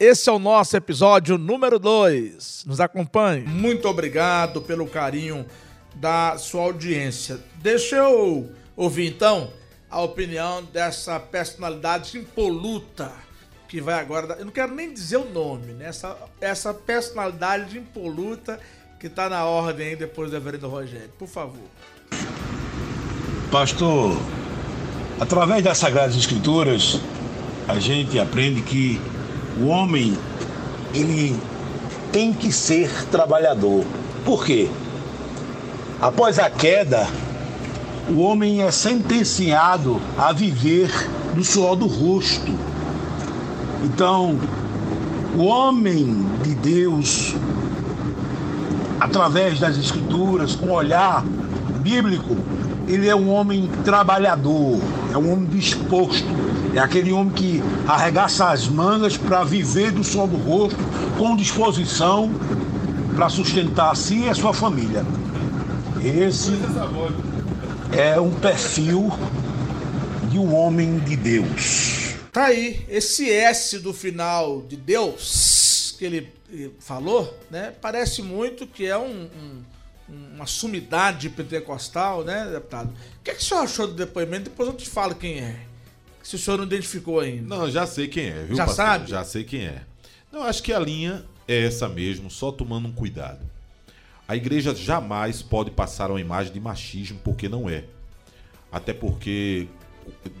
[0.00, 2.66] Esse é o nosso episódio número 2.
[2.68, 3.44] Nos acompanhe.
[3.44, 5.44] Muito obrigado pelo carinho
[5.96, 7.40] da sua audiência.
[7.56, 9.50] Deixa eu ouvir então
[9.90, 13.10] a opinião dessa personalidade impoluta
[13.66, 14.36] que vai agora.
[14.38, 15.86] Eu não quero nem dizer o nome, né?
[15.88, 18.60] Essa, essa personalidade impoluta
[19.00, 21.10] que está na ordem aí depois do Reverendo Rogério.
[21.18, 21.66] Por favor.
[23.50, 24.16] Pastor,
[25.18, 27.00] através das Sagradas Escrituras,
[27.66, 29.00] a gente aprende que
[29.60, 30.16] o homem
[30.94, 31.38] ele
[32.12, 33.84] tem que ser trabalhador.
[34.24, 34.68] Por quê?
[36.00, 37.06] Após a queda,
[38.08, 40.90] o homem é sentenciado a viver
[41.34, 42.52] do suor do rosto.
[43.84, 44.38] Então,
[45.36, 47.34] o homem de Deus,
[48.98, 51.24] através das escrituras, com olhar
[51.80, 52.36] bíblico,
[52.88, 54.80] ele é um homem trabalhador,
[55.12, 56.26] é um homem disposto,
[56.74, 60.78] é aquele homem que arregaça as mangas para viver do sol do rosto,
[61.16, 62.30] com disposição
[63.14, 65.04] para sustentar a si e a sua família.
[66.02, 66.52] Esse
[67.96, 69.12] é um perfil
[70.30, 72.14] de um homem de Deus.
[72.32, 76.32] Tá aí, esse S do final de Deus que ele
[76.78, 77.74] falou, né?
[77.80, 79.62] Parece muito que é um, um
[80.08, 82.90] uma sumidade pentecostal, né, deputado?
[82.90, 84.44] O que, é que o senhor achou do depoimento?
[84.44, 85.60] Depois eu te falo quem é.
[86.22, 87.56] Se o senhor não identificou ainda.
[87.56, 88.84] Não, já sei quem é, viu, Já pastor?
[88.84, 89.10] sabe?
[89.10, 89.82] Já sei quem é.
[90.30, 93.40] Não, acho que a linha é essa mesmo, só tomando um cuidado.
[94.26, 97.84] A igreja jamais pode passar uma imagem de machismo, porque não é.
[98.70, 99.66] Até porque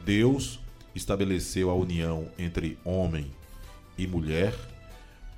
[0.04, 0.60] Deus
[0.94, 3.30] estabeleceu a união entre homem
[3.96, 4.54] e mulher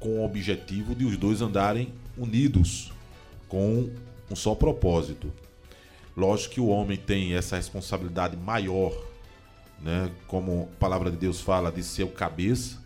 [0.01, 2.91] com o objetivo de os dois andarem unidos,
[3.48, 3.91] com
[4.31, 5.33] um só propósito.
[6.17, 8.92] Lógico que o homem tem essa responsabilidade maior,
[9.81, 10.11] né?
[10.27, 12.78] Como a palavra de Deus fala, de ser o cabeça,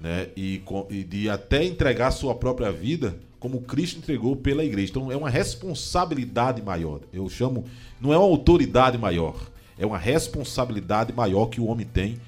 [0.00, 0.28] né?
[0.36, 4.90] E, e de até entregar sua própria vida como Cristo entregou pela igreja.
[4.90, 7.00] Então é uma responsabilidade maior.
[7.12, 7.64] Eu chamo,
[8.00, 9.34] não é uma autoridade maior,
[9.78, 12.20] é uma responsabilidade maior que o homem tem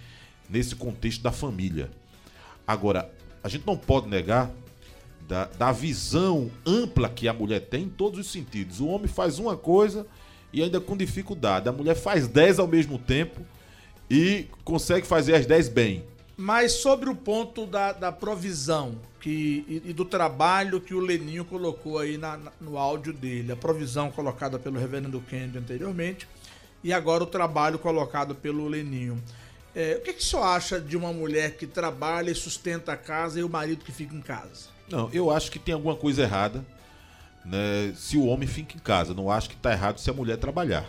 [0.49, 1.91] nesse contexto da família.
[2.67, 3.13] Agora,
[3.45, 4.51] a gente não pode negar
[5.29, 8.81] da, da visão ampla que a mulher tem em todos os sentidos.
[8.81, 10.07] O homem faz uma coisa
[10.53, 11.69] e ainda com dificuldade.
[11.69, 13.41] A mulher faz dez ao mesmo tempo
[14.11, 16.05] e consegue fazer as dez bem.
[16.37, 21.45] Mas sobre o ponto da, da provisão que, e, e, do trabalho que o Leninho
[21.45, 26.29] colocou aí na, na, no áudio dele, a provisão colocada pelo reverendo Kennedy anteriormente
[26.83, 29.23] e agora o trabalho colocado pelo Leninho.
[29.75, 32.97] É, o que, que o senhor acha de uma mulher que trabalha e sustenta a
[32.97, 34.72] casa e o marido que fica em casa?
[34.93, 36.65] Não, eu acho que tem alguma coisa errada
[37.45, 39.15] né, se o homem fica em casa.
[39.15, 40.87] Não acho que está errado se a mulher trabalhar.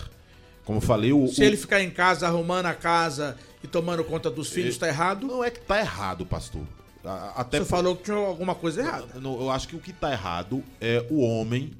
[0.65, 1.27] Como eu falei, o.
[1.27, 1.43] Se o...
[1.43, 5.25] ele ficar em casa arrumando a casa e tomando conta dos filhos, está errado?
[5.25, 6.63] Não é que está errado, pastor.
[7.35, 7.69] Até Você por...
[7.69, 9.19] falou que tinha alguma coisa errada.
[9.19, 11.71] Não, eu acho que o que está errado é o homem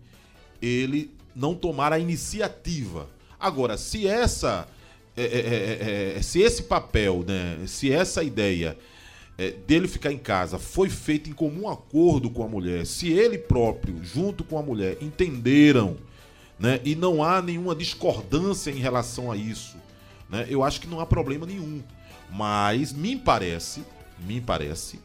[0.61, 3.09] ele não tomar a iniciativa.
[3.39, 4.67] Agora, se essa.
[5.15, 8.75] É, é, é, se esse papel, né, se essa ideia
[9.37, 13.37] é, dele ficar em casa foi feito em comum acordo com a mulher, se ele
[13.37, 15.97] próprio, junto com a mulher, entenderam,
[16.59, 19.75] né, e não há nenhuma discordância em relação a isso,
[20.29, 21.81] né, eu acho que não há problema nenhum.
[22.31, 23.83] Mas me parece,
[24.19, 24.99] me parece,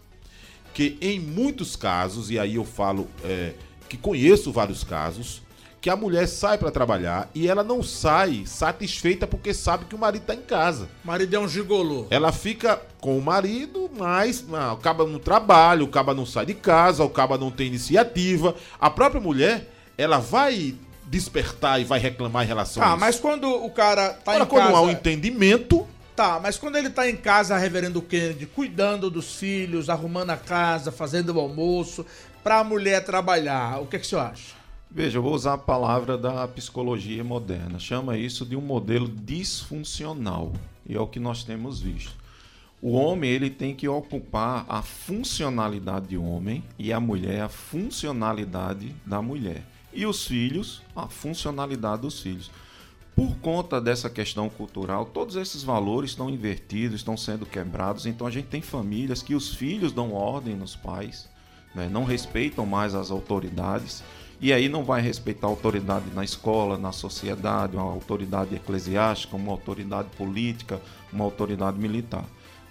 [0.72, 3.54] que em muitos casos, e aí eu falo é,
[3.88, 5.42] que conheço vários casos,
[5.80, 9.98] que a mulher sai para trabalhar e ela não sai satisfeita porque sabe que o
[9.98, 10.88] marido tá em casa.
[11.04, 12.06] O marido é um gigolô.
[12.10, 16.46] Ela fica com o marido, mas não, o caba no trabalho, o caba não sai
[16.46, 18.54] de casa, o caba não tem iniciativa.
[18.80, 20.74] A própria mulher, ela vai
[21.06, 22.96] despertar e vai reclamar em relação ah, a isso.
[22.96, 24.76] Ah, mas quando o cara tá Agora, em quando casa...
[24.76, 25.86] há um entendimento...
[26.14, 30.90] Tá, mas quando ele tá em casa, reverendo Kennedy, cuidando dos filhos, arrumando a casa,
[30.90, 32.04] fazendo o almoço,
[32.42, 34.57] pra mulher trabalhar, o que, que você acha?
[34.90, 37.78] Veja, eu vou usar a palavra da psicologia moderna.
[37.78, 40.52] Chama isso de um modelo disfuncional.
[40.86, 42.16] E é o que nós temos visto.
[42.80, 48.94] O homem ele tem que ocupar a funcionalidade de homem e a mulher a funcionalidade
[49.04, 49.62] da mulher.
[49.92, 52.50] E os filhos, a funcionalidade dos filhos.
[53.14, 58.06] Por conta dessa questão cultural, todos esses valores estão invertidos, estão sendo quebrados.
[58.06, 61.28] Então a gente tem famílias que os filhos dão ordem nos pais,
[61.74, 61.90] né?
[61.92, 64.02] não respeitam mais as autoridades
[64.40, 69.52] e aí não vai respeitar a autoridade na escola, na sociedade, uma autoridade eclesiástica, uma
[69.52, 70.80] autoridade política,
[71.12, 72.24] uma autoridade militar.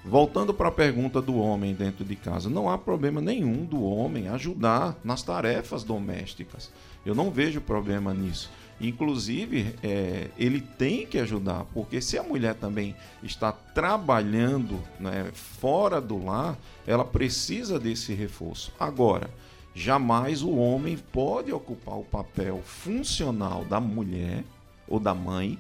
[0.06, 4.30] Voltando para a pergunta do homem dentro de casa, não há problema nenhum do homem
[4.30, 6.72] ajudar nas tarefas domésticas.
[7.06, 8.50] Eu não vejo problema nisso.
[8.80, 16.00] Inclusive, é, ele tem que ajudar, porque se a mulher também está trabalhando né, fora
[16.00, 18.72] do lar, ela precisa desse reforço.
[18.80, 19.30] Agora,
[19.78, 24.44] jamais o homem pode ocupar o papel funcional da mulher
[24.88, 25.60] ou da mãe,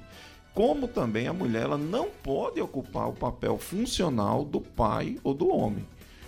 [0.55, 5.47] como também a mulher ela não pode ocupar o papel funcional do pai ou do
[5.49, 5.85] homem.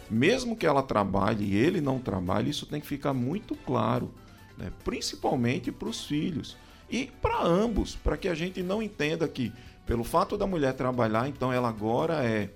[0.07, 4.13] Mesmo que ela trabalhe e ele não trabalhe, isso tem que ficar muito claro,
[4.55, 4.71] né?
[4.83, 6.55] principalmente para os filhos
[6.91, 9.51] e para ambos, para que a gente não entenda que
[9.87, 12.51] pelo fato da mulher trabalhar, então ela agora é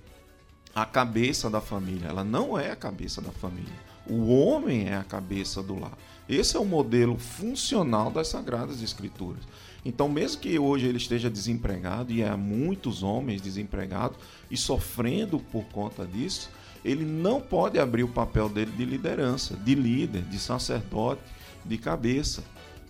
[0.72, 2.06] a cabeça da família.
[2.06, 3.83] Ela não é a cabeça da família.
[4.08, 5.96] O homem é a cabeça do lar.
[6.28, 9.42] Esse é o modelo funcional das Sagradas Escrituras.
[9.84, 14.18] Então, mesmo que hoje ele esteja desempregado, e há muitos homens desempregados
[14.50, 16.50] e sofrendo por conta disso,
[16.84, 21.22] ele não pode abrir o papel dele de liderança, de líder, de sacerdote,
[21.64, 22.44] de cabeça.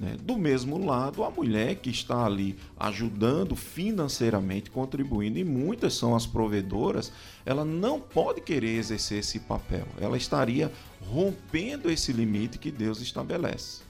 [0.04, 0.16] Né?
[0.20, 6.26] Do mesmo lado, a mulher que está ali ajudando financeiramente, contribuindo, e muitas são as
[6.26, 7.10] provedoras,
[7.46, 9.86] ela não pode querer exercer esse papel.
[9.98, 10.70] Ela estaria
[11.00, 13.82] rompendo esse limite que Deus estabelece.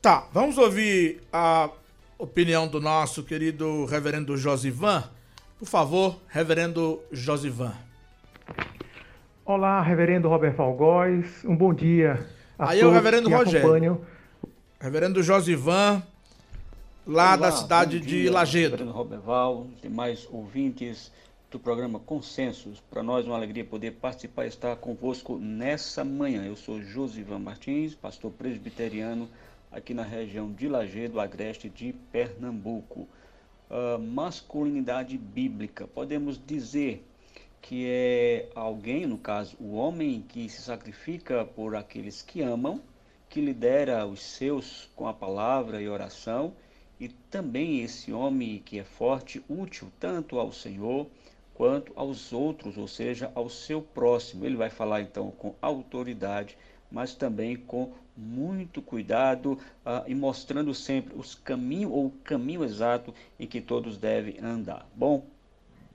[0.00, 1.68] Tá, vamos ouvir a
[2.16, 5.02] opinião do nosso querido reverendo Josivan.
[5.58, 7.74] Por favor, reverendo Josivan.
[9.44, 11.44] Olá, reverendo Robert Falgóis.
[11.44, 12.24] Um bom dia.
[12.56, 13.66] Aí é o reverendo Rogério.
[13.66, 14.00] Acompanham
[14.78, 16.02] Reverendo Josivan,
[17.06, 18.72] lá Olá, da cidade dia, de Lagedo.
[18.72, 21.10] Reverendo Roberval, demais ouvintes
[21.50, 22.78] do programa Consensos.
[22.90, 26.44] Para nós é uma alegria poder participar e estar convosco nessa manhã.
[26.44, 29.30] Eu sou Josivan Martins, pastor presbiteriano
[29.72, 33.08] aqui na região de Lagedo, agreste de Pernambuco.
[33.70, 35.86] Uh, masculinidade bíblica.
[35.86, 37.02] Podemos dizer
[37.62, 42.80] que é alguém, no caso o homem, que se sacrifica por aqueles que amam,
[43.36, 46.54] que lidera os seus com a palavra e oração,
[46.98, 51.06] e também esse homem que é forte, útil tanto ao Senhor
[51.52, 54.46] quanto aos outros, ou seja, ao seu próximo.
[54.46, 56.56] Ele vai falar então com autoridade,
[56.90, 59.52] mas também com muito cuidado
[59.84, 64.88] uh, e mostrando sempre os caminhos ou o caminho exato em que todos devem andar.
[64.94, 65.26] Bom,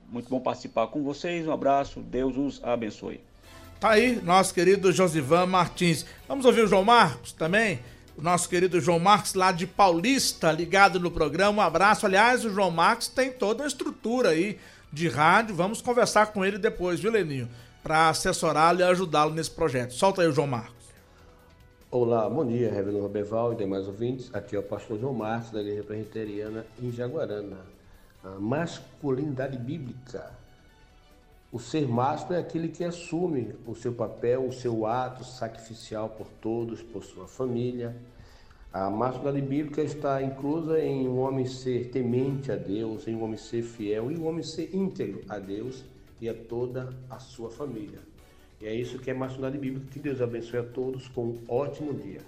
[0.08, 1.44] muito bom participar com vocês.
[1.44, 3.20] Um abraço, Deus os abençoe.
[3.82, 6.06] Tá aí, nosso querido Josivan Martins.
[6.28, 7.80] Vamos ouvir o João Marcos também?
[8.16, 11.60] O nosso querido João Marcos, lá de Paulista, ligado no programa.
[11.60, 12.06] Um abraço.
[12.06, 14.56] Aliás, o João Marcos tem toda a estrutura aí
[14.92, 15.56] de rádio.
[15.56, 17.48] Vamos conversar com ele depois, viu, Leninho?
[17.82, 19.94] Para assessorá-lo e ajudá-lo nesse projeto.
[19.94, 20.86] Solta aí o João Marcos.
[21.90, 24.30] Olá, bom dia, Reverendo Roberval e demais ouvintes.
[24.32, 27.58] Aqui é o pastor João Marcos, da Igreja Presbiteriana em Jaguarana.
[28.22, 30.40] A masculinidade bíblica
[31.52, 36.26] o ser máximo é aquele que assume o seu papel, o seu ato sacrificial por
[36.40, 37.94] todos, por sua família.
[38.72, 43.36] A masculinidade bíblica está inclusa em um homem ser temente a Deus, em um homem
[43.36, 45.84] ser fiel e um homem ser íntegro a Deus
[46.18, 47.98] e a toda a sua família.
[48.58, 49.86] E é isso que é masculinidade bíblica.
[49.92, 52.22] Que Deus abençoe a todos com um ótimo dia.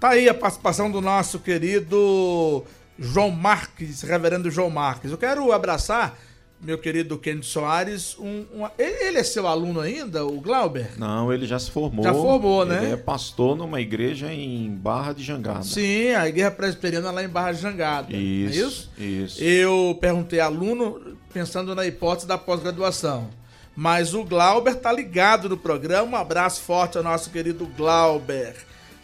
[0.00, 2.64] Tá aí a participação do nosso querido
[2.98, 5.12] João Marques, reverendo João Marques.
[5.12, 6.18] Eu quero abraçar
[6.60, 10.98] meu querido Kennedy Soares, um, um, ele é seu aluno ainda, o Glauber?
[10.98, 12.02] Não, ele já se formou.
[12.02, 12.82] Já formou, né?
[12.82, 15.62] Ele é pastor numa igreja em Barra de Jangada.
[15.62, 18.16] Sim, a igreja presbiteriana lá em Barra de Jangada.
[18.16, 19.34] Isso, é isso?
[19.34, 19.44] Isso.
[19.44, 23.28] Eu perguntei aluno pensando na hipótese da pós-graduação.
[23.76, 26.16] Mas o Glauber tá ligado no programa.
[26.16, 28.56] Um abraço forte ao nosso querido Glauber.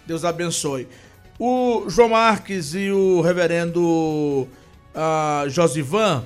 [0.06, 0.88] Deus abençoe.
[1.38, 4.48] O João Marques e o reverendo
[4.94, 6.24] uh, Josivan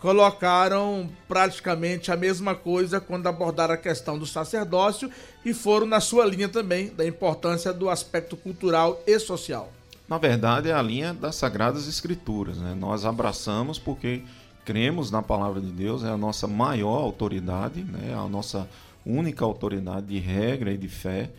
[0.00, 5.10] colocaram praticamente a mesma coisa quando abordaram a questão do sacerdócio
[5.44, 9.70] e foram na sua linha também da importância do aspecto cultural e social.
[10.08, 12.56] Na verdade, é a linha das Sagradas Escrituras.
[12.56, 12.74] Né?
[12.74, 14.22] Nós abraçamos porque
[14.64, 18.14] cremos na palavra de Deus, é a nossa maior autoridade, né?
[18.14, 18.68] a nossa
[19.04, 21.30] única autoridade de regra e de fé.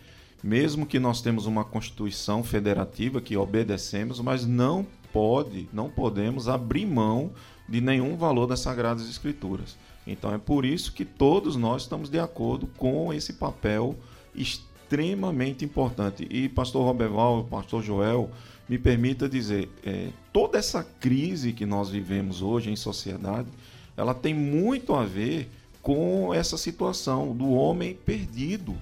[0.42, 6.86] Mesmo que nós temos uma constituição federativa que obedecemos, mas não pode, não podemos abrir
[6.86, 7.30] mão
[7.68, 9.76] de nenhum valor das Sagradas Escrituras.
[10.06, 13.96] Então é por isso que todos nós estamos de acordo com esse papel
[14.34, 16.26] extremamente importante.
[16.30, 18.30] E pastor Roberval, pastor Joel,
[18.68, 23.48] me permita dizer, é, toda essa crise que nós vivemos hoje em sociedade,
[23.96, 25.50] ela tem muito a ver
[25.82, 28.74] com essa situação do homem perdido.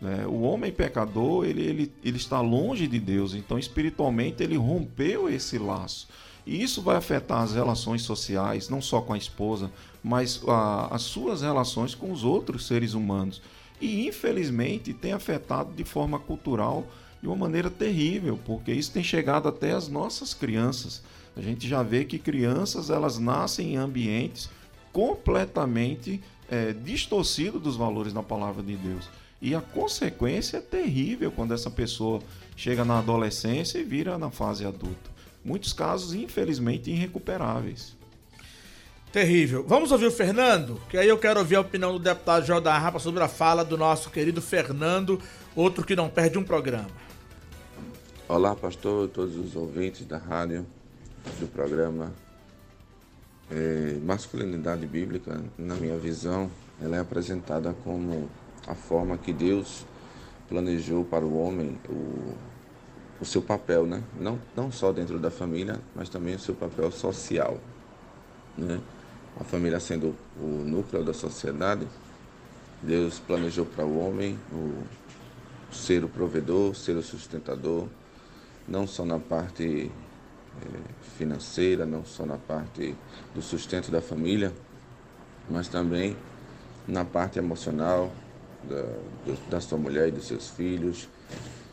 [0.00, 0.26] Né?
[0.26, 5.58] O homem pecador, ele, ele, ele está longe de Deus, então espiritualmente ele rompeu esse
[5.58, 6.08] laço.
[6.46, 9.70] E isso vai afetar as relações sociais, não só com a esposa,
[10.02, 13.42] mas a, as suas relações com os outros seres humanos.
[13.80, 16.86] E infelizmente tem afetado de forma cultural
[17.20, 21.02] de uma maneira terrível, porque isso tem chegado até as nossas crianças.
[21.36, 24.48] A gente já vê que crianças elas nascem em ambientes
[24.92, 26.20] completamente
[26.50, 29.08] é, distorcidos dos valores da palavra de Deus.
[29.40, 32.20] E a consequência é terrível quando essa pessoa
[32.56, 35.09] chega na adolescência e vira na fase adulta.
[35.44, 37.96] Muitos casos, infelizmente, irrecuperáveis.
[39.12, 39.64] Terrível.
[39.66, 42.78] Vamos ouvir o Fernando, que aí eu quero ouvir a opinião do deputado João da
[42.78, 45.20] Rapa sobre a fala do nosso querido Fernando,
[45.56, 46.88] outro que não perde um programa.
[48.28, 50.64] Olá, pastor, todos os ouvintes da rádio,
[51.40, 52.12] do programa.
[53.50, 56.48] É, masculinidade bíblica, na minha visão,
[56.80, 58.30] ela é apresentada como
[58.68, 59.84] a forma que Deus
[60.48, 62.34] planejou para o homem o,
[63.20, 64.02] o seu papel, né?
[64.18, 67.58] Não, não só dentro da família, mas também o seu papel social,
[68.56, 68.80] né?
[69.38, 71.86] A família sendo o núcleo da sociedade,
[72.82, 74.82] Deus planejou para o homem o
[75.72, 77.86] ser o provedor, ser o sustentador,
[78.66, 79.90] não só na parte
[80.62, 82.94] é, financeira, não só na parte
[83.34, 84.52] do sustento da família,
[85.48, 86.16] mas também
[86.88, 88.10] na parte emocional
[88.64, 88.84] da,
[89.48, 91.08] da sua mulher e dos seus filhos,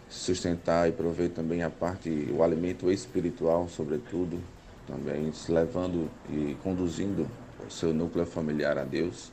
[0.10, 4.42] sustentar e prover também a parte, o alimento espiritual, sobretudo,
[4.88, 7.28] também levando e conduzindo
[7.66, 9.32] o seu núcleo familiar a Deus,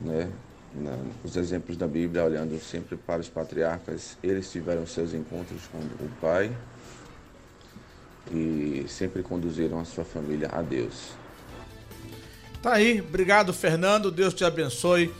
[0.00, 0.30] né?
[1.24, 6.10] Os exemplos da Bíblia, olhando sempre para os patriarcas, eles tiveram seus encontros com o
[6.20, 6.54] Pai
[8.30, 11.12] e sempre conduziram a sua família a Deus.
[12.62, 15.12] Tá aí, obrigado Fernando, Deus te abençoe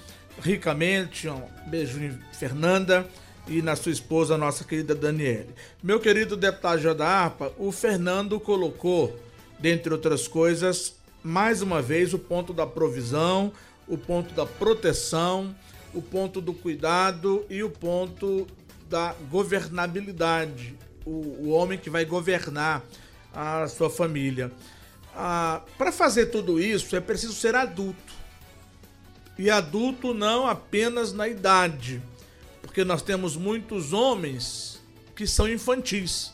[0.42, 1.28] ricamente.
[1.28, 1.98] Um beijo
[2.32, 3.08] Fernanda
[3.48, 5.48] e na sua esposa, nossa querida Daniele.
[5.82, 9.18] Meu querido deputado Jodarpa, o Fernando colocou,
[9.58, 13.52] dentre outras coisas, mais uma vez o ponto da provisão,
[13.86, 15.54] o ponto da proteção,
[15.94, 18.46] o ponto do cuidado e o ponto
[18.88, 20.76] da governabilidade.
[21.04, 22.84] O, o homem que vai governar
[23.34, 24.52] a sua família.
[25.14, 28.12] Ah, Para fazer tudo isso é preciso ser adulto.
[29.38, 32.02] E adulto não apenas na idade,
[32.78, 34.80] porque nós temos muitos homens
[35.16, 36.32] que são infantis,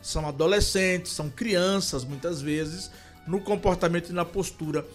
[0.00, 2.92] são adolescentes, são crianças muitas vezes
[3.26, 4.86] no comportamento e na postura.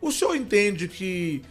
[0.00, 1.44] O senhor entende que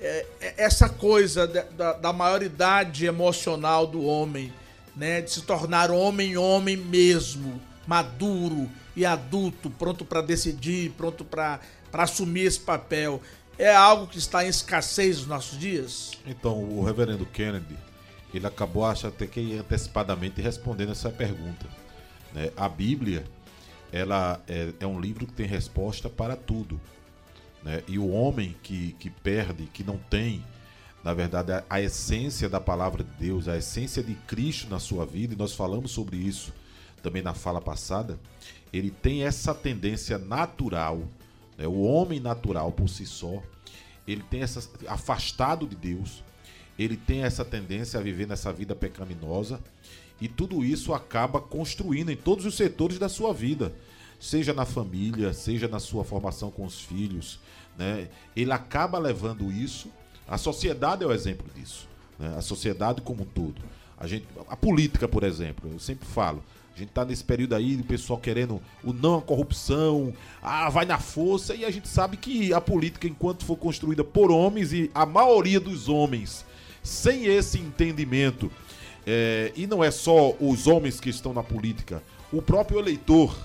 [0.00, 4.52] é, é essa coisa da, da maioridade emocional do homem,
[4.94, 11.58] né, de se tornar homem homem mesmo, maduro e adulto, pronto para decidir, pronto para
[11.92, 13.20] assumir esse papel,
[13.58, 16.12] é algo que está em escassez nos nossos dias?
[16.24, 17.76] Então, o reverendo Kennedy,
[18.36, 21.66] ele acabou, acho até que antecipadamente, respondendo essa pergunta.
[22.32, 22.50] Né?
[22.56, 23.24] A Bíblia,
[23.92, 26.80] ela é, é, um livro que tem resposta para tudo.
[27.62, 27.82] Né?
[27.86, 30.44] E o homem que, que perde, que não tem,
[31.02, 35.06] na verdade, a, a essência da palavra de Deus, a essência de Cristo na sua
[35.06, 36.52] vida, e nós falamos sobre isso
[37.02, 38.18] também na fala passada,
[38.72, 41.02] ele tem essa tendência natural
[41.56, 41.66] né?
[41.66, 43.42] O homem natural por si só,
[44.06, 46.22] ele tem essa afastado de Deus,
[46.78, 49.60] ele tem essa tendência a viver nessa vida pecaminosa
[50.20, 53.72] e tudo isso acaba construindo em todos os setores da sua vida,
[54.18, 57.38] seja na família, seja na sua formação com os filhos,
[57.76, 58.08] né?
[58.34, 59.90] Ele acaba levando isso.
[60.26, 61.88] A sociedade é o exemplo disso,
[62.18, 62.34] né?
[62.36, 63.60] A sociedade como um todo.
[63.98, 66.42] A gente, a política, por exemplo, eu sempre falo,
[66.74, 70.12] a gente tá nesse período aí do pessoal querendo o não à corrupção,
[70.42, 74.30] ah, vai na força, e a gente sabe que a política, enquanto for construída por
[74.30, 76.44] homens, e a maioria dos homens,
[76.84, 78.52] sem esse entendimento,
[79.04, 82.00] é, e não é só os homens que estão na política,
[82.32, 83.36] o próprio eleitor,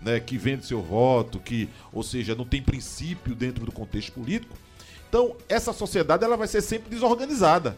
[0.00, 4.56] né, que vende seu voto, que, ou seja, não tem princípio dentro do contexto político.
[5.08, 7.76] Então, essa sociedade ela vai ser sempre desorganizada.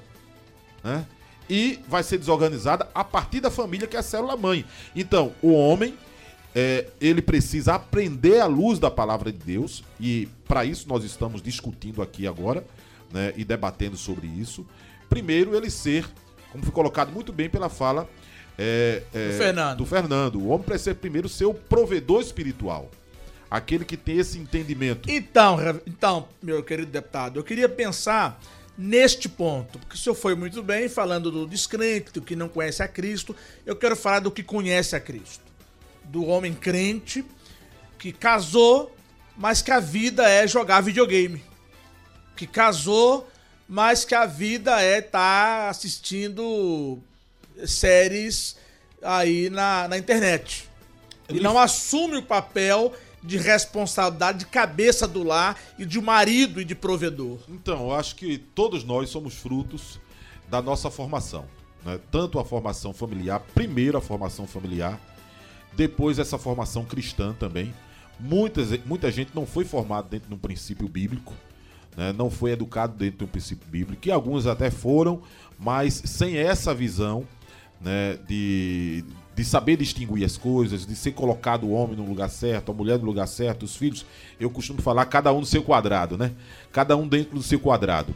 [0.84, 1.04] Né?
[1.48, 4.64] e vai ser desorganizada a partir da família, que é a célula mãe.
[4.94, 5.94] Então, o homem,
[6.54, 11.40] é, ele precisa aprender à luz da palavra de Deus, e para isso nós estamos
[11.40, 12.64] discutindo aqui agora,
[13.10, 14.66] né, e debatendo sobre isso.
[15.08, 16.06] Primeiro, ele ser,
[16.50, 18.08] como foi colocado muito bem pela fala
[18.58, 19.78] é, é, do, Fernando.
[19.78, 22.90] do Fernando, o homem precisa primeiro ser o provedor espiritual.
[23.50, 25.10] Aquele que tem esse entendimento.
[25.10, 28.38] Então, então, meu querido deputado, eu queria pensar
[28.76, 32.82] neste ponto, porque o senhor foi muito bem falando do descrente, do que não conhece
[32.82, 33.34] a Cristo.
[33.64, 35.42] Eu quero falar do que conhece a Cristo,
[36.04, 37.24] do homem crente
[37.98, 38.94] que casou,
[39.36, 41.42] mas que a vida é jogar videogame,
[42.36, 43.28] que casou,
[43.68, 45.10] mas que a vida é estar
[45.64, 46.98] tá assistindo
[47.66, 48.56] séries
[49.02, 50.68] aí na, na internet.
[51.28, 56.64] E não assume o papel de responsabilidade de cabeça do lar e de marido e
[56.64, 57.38] de provedor?
[57.48, 60.00] Então, eu acho que todos nós somos frutos
[60.48, 61.44] da nossa formação.
[61.84, 62.00] Né?
[62.10, 64.98] Tanto a formação familiar, primeiro a formação familiar,
[65.74, 67.74] depois essa formação cristã também.
[68.18, 71.34] Muitas, muita gente não foi formada dentro de um princípio bíblico,
[71.98, 72.14] né?
[72.16, 75.20] não foi educado dentro de um princípio bíblico, que alguns até foram,
[75.58, 77.26] mas sem essa visão
[77.80, 82.70] né, de, de saber distinguir as coisas, de ser colocado o homem no lugar certo,
[82.70, 84.06] a mulher no lugar certo, os filhos,
[84.38, 86.30] eu costumo falar, cada um no seu quadrado, né?
[86.72, 88.14] Cada um dentro do seu quadrado.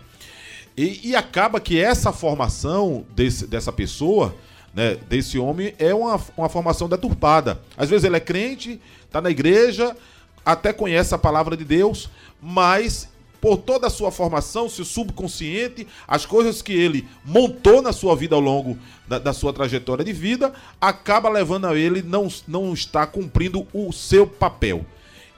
[0.76, 4.34] E, e acaba que essa formação desse, dessa pessoa,
[4.72, 7.60] né, desse homem, é uma, uma formação deturpada.
[7.76, 9.96] Às vezes ele é crente, está na igreja,
[10.44, 12.08] até conhece a palavra de Deus,
[12.40, 13.11] mas
[13.42, 18.36] por toda a sua formação, seu subconsciente, as coisas que ele montou na sua vida
[18.36, 23.08] ao longo da, da sua trajetória de vida, acaba levando a ele não, não estar
[23.08, 24.86] cumprindo o seu papel.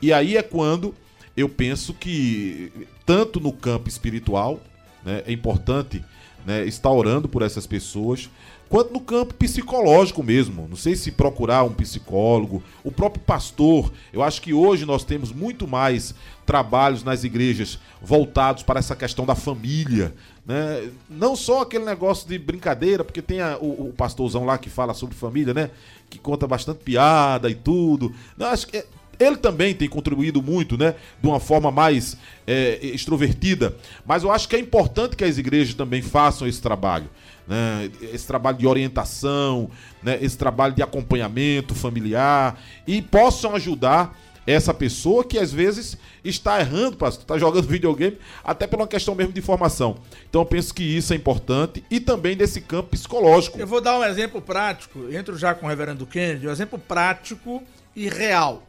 [0.03, 0.95] E aí é quando
[1.35, 2.71] eu penso que,
[3.07, 4.61] tanto no campo espiritual,
[5.03, 6.05] né, é importante
[6.45, 8.29] né, estar orando por essas pessoas,
[8.69, 10.67] quanto no campo psicológico mesmo.
[10.69, 13.93] Não sei se procurar um psicólogo, o próprio pastor.
[14.13, 19.25] Eu acho que hoje nós temos muito mais trabalhos nas igrejas voltados para essa questão
[19.25, 20.15] da família.
[20.47, 20.91] Né?
[21.09, 24.93] Não só aquele negócio de brincadeira, porque tem a, o, o, pastorzão lá que fala
[24.93, 25.71] sobre família, né?
[26.11, 28.15] Que conta bastante piada e tudo.
[28.37, 28.87] Não, acho que é,
[29.19, 30.95] ele também tem contribuído muito, né?
[31.23, 32.17] De uma forma mais
[32.47, 33.77] é, extrovertida.
[34.05, 37.09] Mas eu acho que é importante que as igrejas também façam esse trabalho.
[37.47, 37.91] Né?
[38.01, 39.71] Esse trabalho de orientação,
[40.03, 40.19] né?
[40.21, 42.61] esse trabalho de acompanhamento familiar.
[42.87, 48.87] E possam ajudar essa pessoa que às vezes está errando, está jogando videogame, até uma
[48.87, 49.97] questão mesmo de formação.
[50.29, 53.59] Então eu penso que isso é importante e também desse campo psicológico.
[53.59, 57.63] Eu vou dar um exemplo prático, entro já com o reverendo Kennedy, um exemplo prático
[57.97, 58.63] e real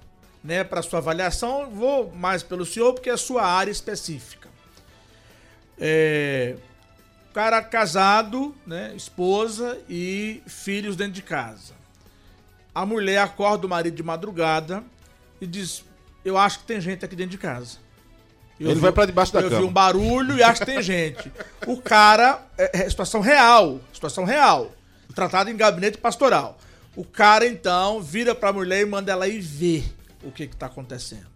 [0.46, 1.70] né, para sua avaliação.
[1.70, 4.48] Vou mais pelo senhor, porque é a sua área específica.
[5.78, 6.56] É,
[7.36, 11.74] cara casado, né, esposa e filhos dentro de casa.
[12.74, 14.82] A mulher acorda o marido de madrugada
[15.42, 15.84] e diz:
[16.24, 17.78] Eu acho que tem gente aqui dentro de casa.
[18.58, 19.56] Eu Ele vi, vai para debaixo da eu cama.
[19.56, 21.30] Eu vi um barulho e acho que tem gente.
[21.68, 24.72] O cara, é, é situação real, situação real,
[25.14, 26.58] tratado em gabinete pastoral.
[26.96, 30.68] O cara então vira para a mulher e manda ela ir ver o que está
[30.68, 31.36] acontecendo.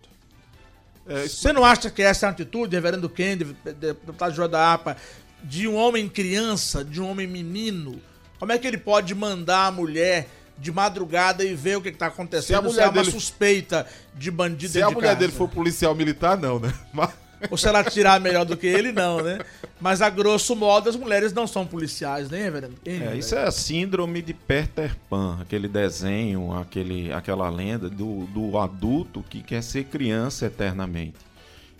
[1.06, 4.96] É, Você não acha que essa é a atitude, reverendo Kendi, deputado João da APA,
[5.44, 8.02] de um homem criança, de um homem menino?
[8.40, 12.08] Como é que ele pode mandar a mulher de madrugada e ver o que está
[12.08, 12.48] acontecendo?
[12.48, 13.12] Se, a mulher se é uma dele...
[13.12, 15.20] suspeita de bandido Se a mulher casa.
[15.20, 16.74] dele for policial militar, não, né?
[16.94, 17.12] Mas...
[17.50, 19.40] Ou se ela tirar melhor do que ele, não, né?
[19.80, 22.76] Mas a grosso modo as mulheres não são policiais, né, Reverendo?
[22.86, 28.58] É, isso é a síndrome de Peter Pan, aquele desenho, aquele, aquela lenda do, do
[28.58, 31.29] adulto que quer ser criança eternamente.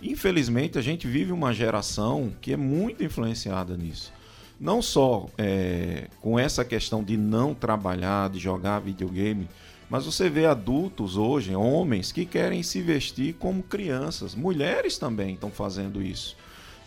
[0.02, 4.12] Infelizmente, a gente vive uma geração que é muito influenciada nisso.
[4.58, 9.48] Não só é, com essa questão de não trabalhar, de jogar videogame,
[9.88, 14.34] mas você vê adultos hoje, homens, que querem se vestir como crianças.
[14.34, 16.36] Mulheres também estão fazendo isso.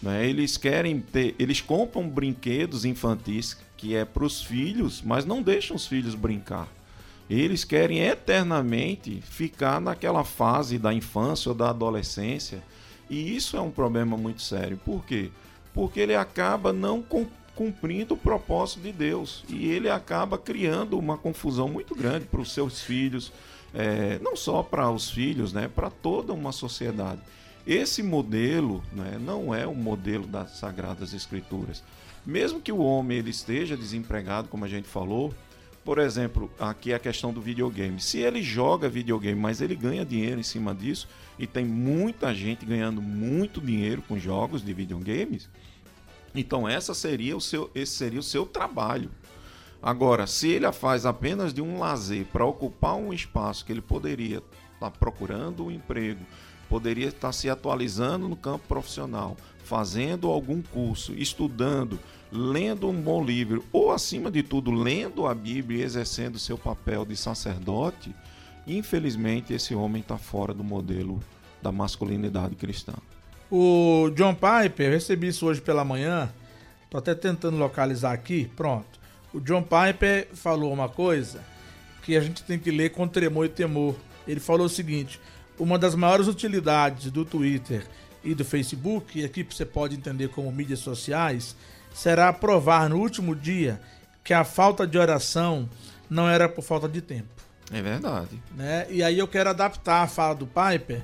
[0.02, 0.26] Né?
[0.26, 1.36] Eles querem ter.
[1.38, 6.70] Eles compram brinquedos infantis que é para os filhos, mas não deixam os filhos brincar.
[7.30, 12.64] Eles querem eternamente ficar naquela fase da infância ou da adolescência.
[13.10, 14.80] E isso é um problema muito sério.
[14.84, 15.30] Por quê?
[15.74, 17.04] Porque ele acaba não
[17.56, 19.44] cumprindo o propósito de Deus.
[19.50, 23.32] E ele acaba criando uma confusão muito grande para os seus filhos,
[23.74, 27.22] é, não só para os filhos, né, para toda uma sociedade.
[27.66, 31.84] Esse modelo né, não é o modelo das Sagradas Escrituras.
[32.26, 35.34] Mesmo que o homem ele esteja desempregado, como a gente falou,
[35.84, 38.00] por exemplo, aqui é a questão do videogame.
[38.00, 42.66] Se ele joga videogame, mas ele ganha dinheiro em cima disso, e tem muita gente
[42.66, 45.50] ganhando muito dinheiro com jogos de videogames,
[46.34, 49.12] então essa seria o seu, esse seria o seu trabalho.
[49.82, 53.82] Agora, se ele a faz apenas de um lazer para ocupar um espaço que ele
[53.82, 56.26] poderia estar tá procurando um emprego,
[56.74, 62.00] poderia estar se atualizando no campo profissional, fazendo algum curso, estudando,
[62.32, 67.06] lendo um bom livro, ou acima de tudo, lendo a Bíblia e exercendo seu papel
[67.06, 68.16] de sacerdote,
[68.66, 71.20] infelizmente esse homem está fora do modelo
[71.62, 72.94] da masculinidade cristã.
[73.52, 76.34] O John Piper, eu recebi isso hoje pela manhã,
[76.90, 79.00] tô até tentando localizar aqui, pronto.
[79.32, 81.40] O John Piper falou uma coisa
[82.02, 83.96] que a gente tem que ler com tremor e temor.
[84.28, 85.20] Ele falou o seguinte:
[85.64, 87.88] uma das maiores utilidades do Twitter
[88.22, 91.56] e do Facebook, e aqui você pode entender como mídias sociais,
[91.94, 93.80] será provar no último dia
[94.24, 95.70] que a falta de oração
[96.10, 97.30] não era por falta de tempo.
[97.72, 98.42] É verdade.
[98.56, 98.86] Né?
[98.90, 101.02] E aí eu quero adaptar a fala do Piper,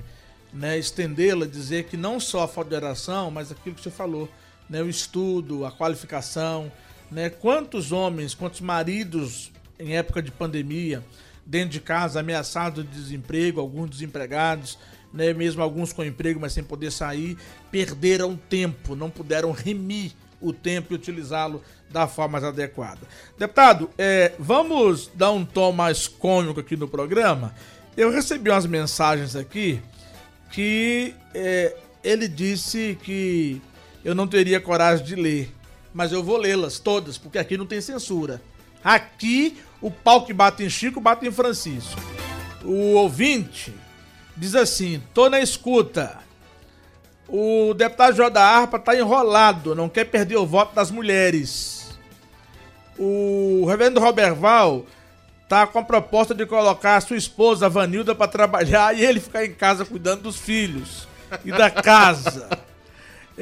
[0.52, 0.78] né?
[0.78, 4.28] estendê-la, dizer que não só a falta de oração, mas aquilo que você falou,
[4.68, 4.82] né?
[4.82, 6.70] o estudo, a qualificação,
[7.10, 7.30] né?
[7.30, 11.02] quantos homens, quantos maridos em época de pandemia,
[11.50, 14.78] dentro de casa, ameaçados de desemprego, alguns desempregados,
[15.12, 15.34] né?
[15.34, 17.36] mesmo alguns com emprego, mas sem poder sair,
[17.72, 21.60] perderam tempo, não puderam remir o tempo e utilizá-lo
[21.90, 23.00] da forma mais adequada.
[23.36, 27.52] Deputado, é, vamos dar um tom mais cômico aqui no programa.
[27.96, 29.82] Eu recebi umas mensagens aqui
[30.52, 33.60] que é, ele disse que
[34.04, 35.52] eu não teria coragem de ler,
[35.92, 38.40] mas eu vou lê-las todas, porque aqui não tem censura.
[38.82, 42.00] Aqui o pau que bate em Chico bate em Francisco.
[42.64, 43.74] O ouvinte
[44.36, 46.18] diz assim: tô na escuta.
[47.28, 51.96] O deputado João da Arpa tá enrolado, não quer perder o voto das mulheres.
[52.98, 54.84] O reverendo Robert Val
[55.48, 59.20] tá com a proposta de colocar a sua esposa, a Vanilda, para trabalhar e ele
[59.20, 61.08] ficar em casa cuidando dos filhos
[61.44, 62.48] e da casa.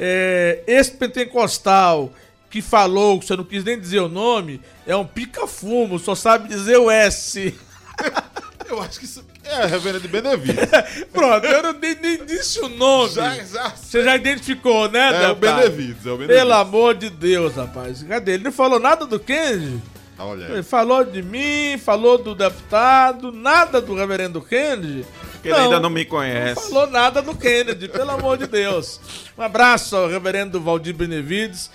[0.01, 2.13] É, esse pentecostal
[2.49, 6.47] que falou, que você não quis nem dizer o nome, é um pica-fumo, só sabe
[6.47, 7.53] dizer o S.
[8.67, 10.55] Eu acho que isso é reverendo de Benevides.
[11.11, 13.13] Pronto, eu não nem, nem disse o nome.
[13.13, 13.69] Já, já.
[13.71, 15.35] Você já identificou, né, É o?
[15.35, 16.37] Benevides, é o Benevides.
[16.37, 18.03] Pelo amor de Deus, rapaz.
[18.03, 18.33] Cadê?
[18.33, 19.81] Ele não falou nada do Kennedy?
[20.19, 25.03] Olha Ele falou de mim, falou do deputado, nada do reverendo Kennedy.
[25.31, 26.69] Porque ele ainda não me conhece.
[26.69, 28.99] falou nada do Kennedy, pelo amor de Deus.
[29.37, 31.71] Um abraço ao reverendo Valdir Benevides.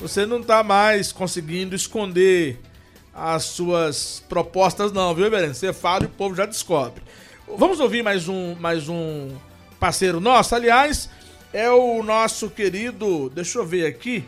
[0.00, 2.60] Você não tá mais conseguindo esconder
[3.12, 5.54] as suas propostas, não, viu, reverendo?
[5.54, 7.02] Você fala e o povo já descobre.
[7.56, 9.30] Vamos ouvir mais um, mais um
[9.80, 10.54] parceiro nosso.
[10.54, 11.10] Aliás,
[11.52, 13.28] é o nosso querido.
[13.30, 14.24] Deixa eu ver aqui,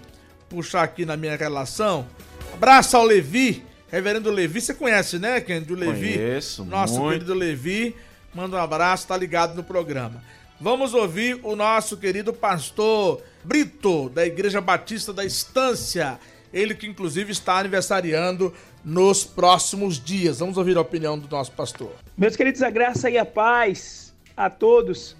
[0.48, 2.06] puxar aqui na minha relação.
[2.52, 4.60] Abraço ao Levi, reverendo Levi.
[4.60, 5.72] Você conhece, né, Kennedy?
[5.72, 6.14] O Levi.
[6.14, 7.12] Conheço, Nosso muito.
[7.12, 7.94] querido Levi.
[8.34, 10.22] Manda um abraço, tá ligado no programa.
[10.62, 16.20] Vamos ouvir o nosso querido pastor Brito, da Igreja Batista da Estância.
[16.52, 18.52] Ele que inclusive está aniversariando
[18.84, 20.40] nos próximos dias.
[20.40, 21.92] Vamos ouvir a opinião do nosso pastor.
[22.14, 25.16] Meus queridos, a graça e a paz a todos.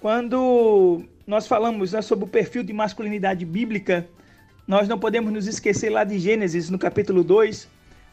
[0.00, 4.08] Quando nós falamos né, sobre o perfil de masculinidade bíblica,
[4.66, 7.68] nós não podemos nos esquecer lá de Gênesis, no capítulo 2,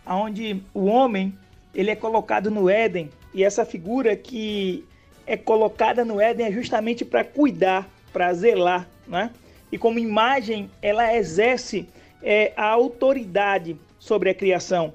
[0.05, 1.33] onde o homem
[1.73, 4.83] ele é colocado no Éden, e essa figura que
[5.25, 9.31] é colocada no Éden é justamente para cuidar, para zelar, né?
[9.71, 11.87] E como imagem, ela exerce
[12.21, 14.93] é, a autoridade sobre a criação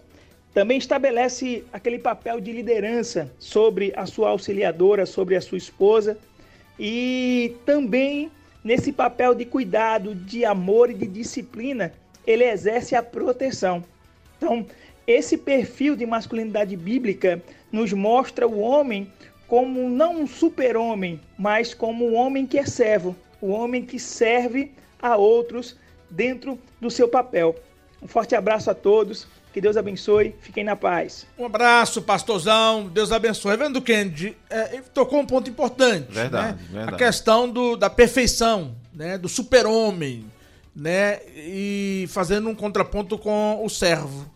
[0.53, 6.19] também estabelece aquele papel de liderança sobre a sua auxiliadora, sobre a sua esposa,
[6.79, 8.31] e também
[8.65, 11.93] nesse papel de cuidado, de amor e de disciplina,
[12.27, 13.85] ele exerce a proteção.
[14.37, 14.67] Então,
[15.07, 17.41] esse perfil de masculinidade bíblica
[17.71, 19.11] nos mostra o homem
[19.51, 24.71] como não um super-homem, mas como um homem que é servo, o homem que serve
[25.03, 25.77] a outros
[26.09, 27.57] dentro do seu papel.
[28.01, 29.27] Um forte abraço a todos.
[29.53, 30.37] Que Deus abençoe.
[30.41, 31.27] Fiquem na paz.
[31.37, 32.87] Um abraço, pastorzão.
[32.87, 33.51] Deus abençoe.
[33.51, 36.13] Reverendo Kennedy, é, ele tocou um ponto importante.
[36.13, 36.69] Verdade, né?
[36.71, 36.95] verdade.
[36.95, 39.19] A questão do, da perfeição, né?
[39.19, 40.27] do super-homem,
[40.75, 41.19] né?
[41.35, 44.31] E fazendo um contraponto com o servo.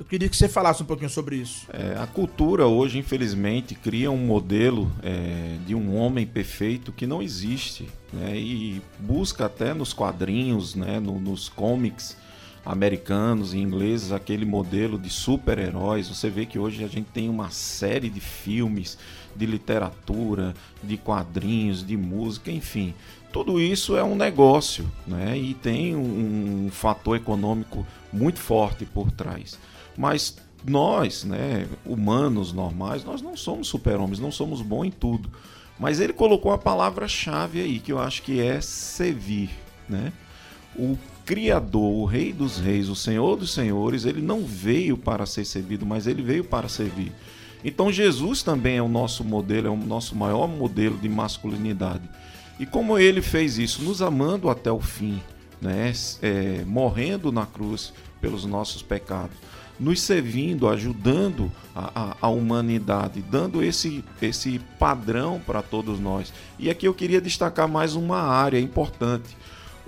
[0.00, 1.66] Eu queria que você falasse um pouquinho sobre isso.
[1.70, 7.20] É, a cultura hoje, infelizmente, cria um modelo é, de um homem perfeito que não
[7.20, 7.86] existe.
[8.10, 8.34] Né?
[8.38, 10.98] E busca até nos quadrinhos, né?
[10.98, 12.16] no- nos comics
[12.64, 16.08] americanos e ingleses, aquele modelo de super-heróis.
[16.08, 18.96] Você vê que hoje a gente tem uma série de filmes,
[19.36, 22.94] de literatura, de quadrinhos, de música, enfim.
[23.30, 25.36] Tudo isso é um negócio né?
[25.36, 29.58] e tem um, um fator econômico muito forte por trás.
[29.96, 35.30] Mas nós, né, humanos normais, nós não somos super-homens, não somos bons em tudo.
[35.78, 39.50] Mas ele colocou a palavra-chave aí, que eu acho que é servir,
[39.88, 40.12] né?
[40.76, 45.44] O Criador, o Rei dos Reis, o Senhor dos Senhores, ele não veio para ser
[45.44, 47.12] servido, mas ele veio para servir.
[47.64, 52.08] Então Jesus também é o nosso modelo, é o nosso maior modelo de masculinidade.
[52.58, 55.20] E como ele fez isso, nos amando até o fim,
[55.60, 55.92] né?
[56.20, 59.36] É, morrendo na cruz pelos nossos pecados,
[59.80, 66.32] nos servindo, ajudando a, a, a humanidade, dando esse, esse padrão para todos nós.
[66.58, 69.34] E aqui eu queria destacar mais uma área importante.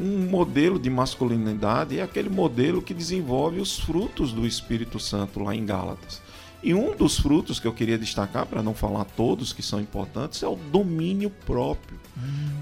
[0.01, 5.55] Um modelo de masculinidade é aquele modelo que desenvolve os frutos do Espírito Santo lá
[5.55, 6.23] em Gálatas.
[6.63, 10.43] E um dos frutos que eu queria destacar, para não falar todos que são importantes,
[10.43, 11.99] é o domínio próprio.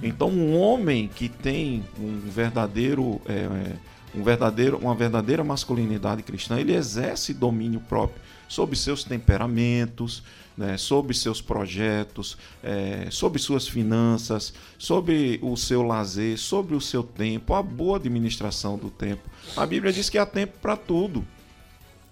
[0.03, 3.77] Então, um homem que tem um verdadeiro é, é,
[4.14, 10.25] Um verdadeiro, uma verdadeira masculinidade cristã, ele exerce domínio próprio sobre seus temperamentos,
[10.57, 17.05] né, sobre seus projetos, é, sobre suas finanças, sobre o seu lazer, sobre o seu
[17.05, 19.23] tempo, a boa administração do tempo.
[19.57, 21.25] A Bíblia diz que há tempo para tudo.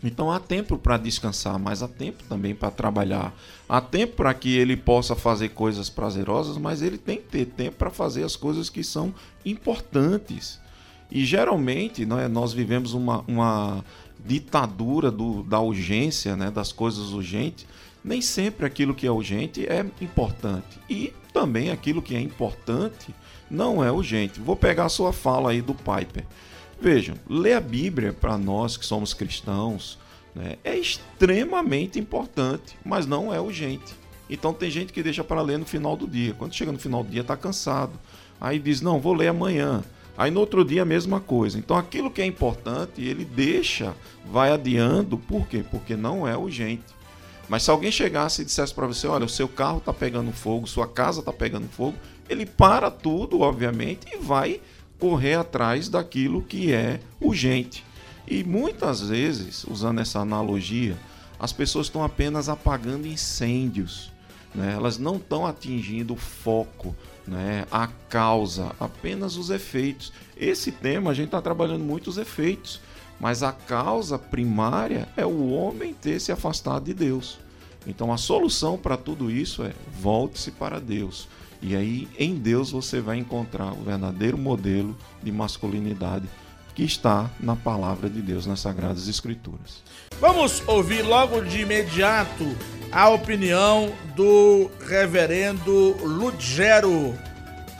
[0.03, 3.35] Então há tempo para descansar, mas há tempo também para trabalhar.
[3.69, 7.77] Há tempo para que ele possa fazer coisas prazerosas, mas ele tem que ter tempo
[7.77, 9.13] para fazer as coisas que são
[9.45, 10.61] importantes.
[11.11, 13.85] E geralmente é, nós vivemos uma, uma
[14.25, 17.67] ditadura do, da urgência, né, das coisas urgentes.
[18.05, 20.79] Nem sempre aquilo que é urgente é importante.
[20.89, 23.15] E também aquilo que é importante
[23.51, 24.41] não é urgente.
[24.41, 26.25] Vou pegar a sua fala aí do Piper.
[26.81, 29.99] Vejam, ler a Bíblia para nós que somos cristãos
[30.35, 33.97] né, é extremamente importante, mas não é urgente.
[34.31, 36.35] Então tem gente que deixa para ler no final do dia.
[36.35, 37.93] Quando chega no final do dia está cansado.
[38.41, 39.83] Aí diz, não, vou ler amanhã.
[40.19, 41.57] Aí no outro dia a mesma coisa.
[41.57, 43.95] Então aquilo que é importante, ele deixa,
[44.27, 45.17] vai adiando.
[45.17, 45.65] Por quê?
[45.71, 46.83] Porque não é urgente.
[47.49, 50.67] Mas se alguém chegasse e dissesse para você, olha, o seu carro está pegando fogo,
[50.67, 51.97] sua casa está pegando fogo,
[52.29, 54.61] ele para tudo, obviamente, e vai
[54.99, 57.85] correr atrás daquilo que é urgente.
[58.27, 60.99] E muitas vezes, usando essa analogia,
[61.39, 64.13] as pessoas estão apenas apagando incêndios.
[64.53, 64.75] Né?
[64.75, 66.95] Elas não estão atingindo o foco,
[67.29, 67.67] né?
[67.71, 70.13] a causa, apenas os efeitos.
[70.37, 72.81] Esse tema a gente está trabalhando muito os efeitos,
[73.21, 77.39] mas a causa primária é o homem ter se afastado de Deus.
[77.87, 81.29] Então a solução para tudo isso é volte-se para Deus.
[81.61, 86.29] E aí, em Deus, você vai encontrar o verdadeiro modelo de masculinidade
[86.73, 89.83] que está na palavra de Deus, nas Sagradas Escrituras.
[90.21, 92.45] Vamos ouvir logo de imediato
[92.91, 97.15] a opinião do reverendo Ludgero.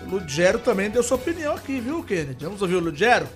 [0.07, 2.45] Ludgero também deu sua opinião aqui, viu, Kennedy?
[2.45, 3.27] Vamos ouvir o Ludgero?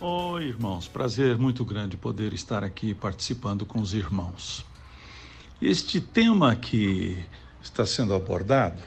[0.00, 0.88] Oi, irmãos.
[0.88, 4.64] Prazer muito grande poder estar aqui participando com os irmãos.
[5.62, 7.24] Este tema que
[7.62, 8.82] está sendo abordado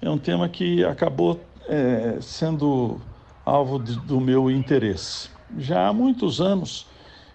[0.00, 3.00] é um tema que acabou é, sendo
[3.44, 5.30] alvo de, do meu interesse.
[5.58, 6.86] Já há muitos anos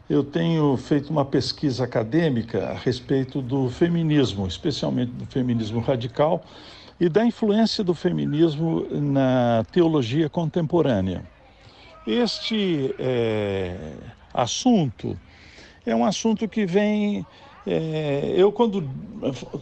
[0.10, 6.43] eu tenho feito uma pesquisa acadêmica a respeito do feminismo, especialmente do feminismo radical
[7.00, 11.24] e da influência do feminismo na teologia contemporânea.
[12.08, 13.93] Este é,
[14.34, 15.15] assunto
[15.86, 17.24] é um assunto que vem
[17.67, 18.89] é, eu, quando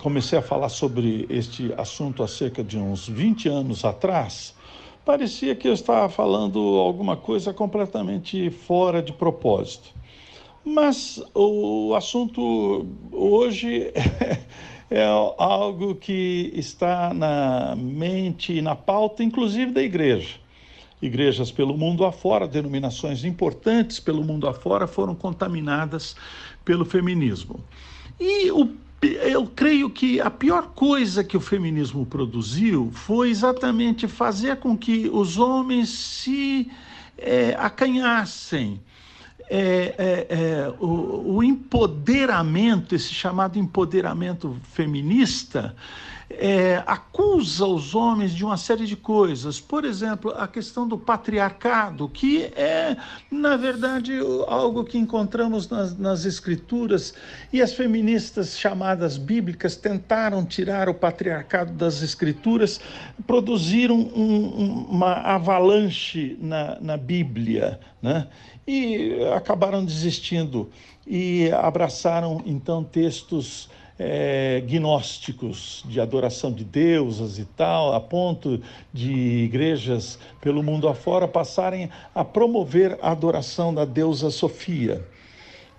[0.01, 4.55] comecei a falar sobre este assunto há cerca de uns 20 anos atrás,
[5.03, 9.97] parecia que eu estava falando alguma coisa completamente fora de propósito.
[10.67, 13.89] Mas o assunto hoje
[14.91, 15.05] é,
[15.37, 20.35] algo que está na mente e na pauta, inclusive da igreja.
[21.01, 26.17] Igrejas pelo mundo afora, denominações importantes pelo mundo afora foram contaminadas
[26.65, 27.61] pelo feminismo.
[28.19, 28.69] E o,
[29.01, 35.07] eu creio que a pior coisa que o feminismo produziu foi exatamente fazer com que
[35.07, 36.69] os homens se
[37.17, 38.81] é, acanhassem.
[39.49, 45.73] É, é, é, o, o, empoderamento, esse chamado empoderamento feminista,
[46.29, 49.59] é, acusa os homens de uma série de coisas.
[49.59, 52.97] Por exemplo, a questão do patriarcado, que é,
[53.31, 57.13] na verdade, algo que encontramos nas, nas escrituras,
[57.51, 62.81] e as feministas chamadas bíblicas tentaram tirar o patriarcado das escrituras,
[63.25, 68.27] produziram um, uma avalanche na, na Bíblia, né?
[68.67, 70.69] E acabaram desistindo
[71.05, 78.61] e abraçaram então textos é, gnósticos de adoração de deusas e tal, a ponto
[78.93, 85.03] de igrejas pelo mundo afora passarem a promover a adoração da deusa Sofia.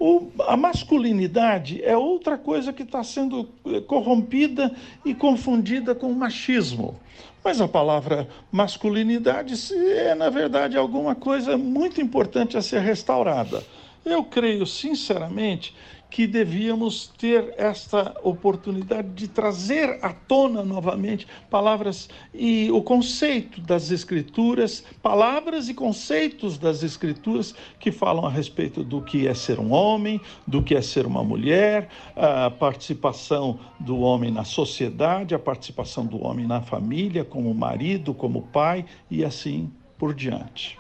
[0.01, 4.73] O, a masculinidade é outra coisa que está sendo é, corrompida
[5.05, 6.97] e confundida com o machismo.
[7.43, 13.63] Mas a palavra masculinidade é, na verdade, alguma coisa muito importante a ser restaurada.
[14.05, 15.75] Eu creio, sinceramente,
[16.11, 23.91] que devíamos ter esta oportunidade de trazer à tona novamente palavras e o conceito das
[23.91, 29.73] Escrituras, palavras e conceitos das Escrituras que falam a respeito do que é ser um
[29.73, 36.07] homem, do que é ser uma mulher, a participação do homem na sociedade, a participação
[36.07, 40.79] do homem na família, como marido, como pai e assim por diante.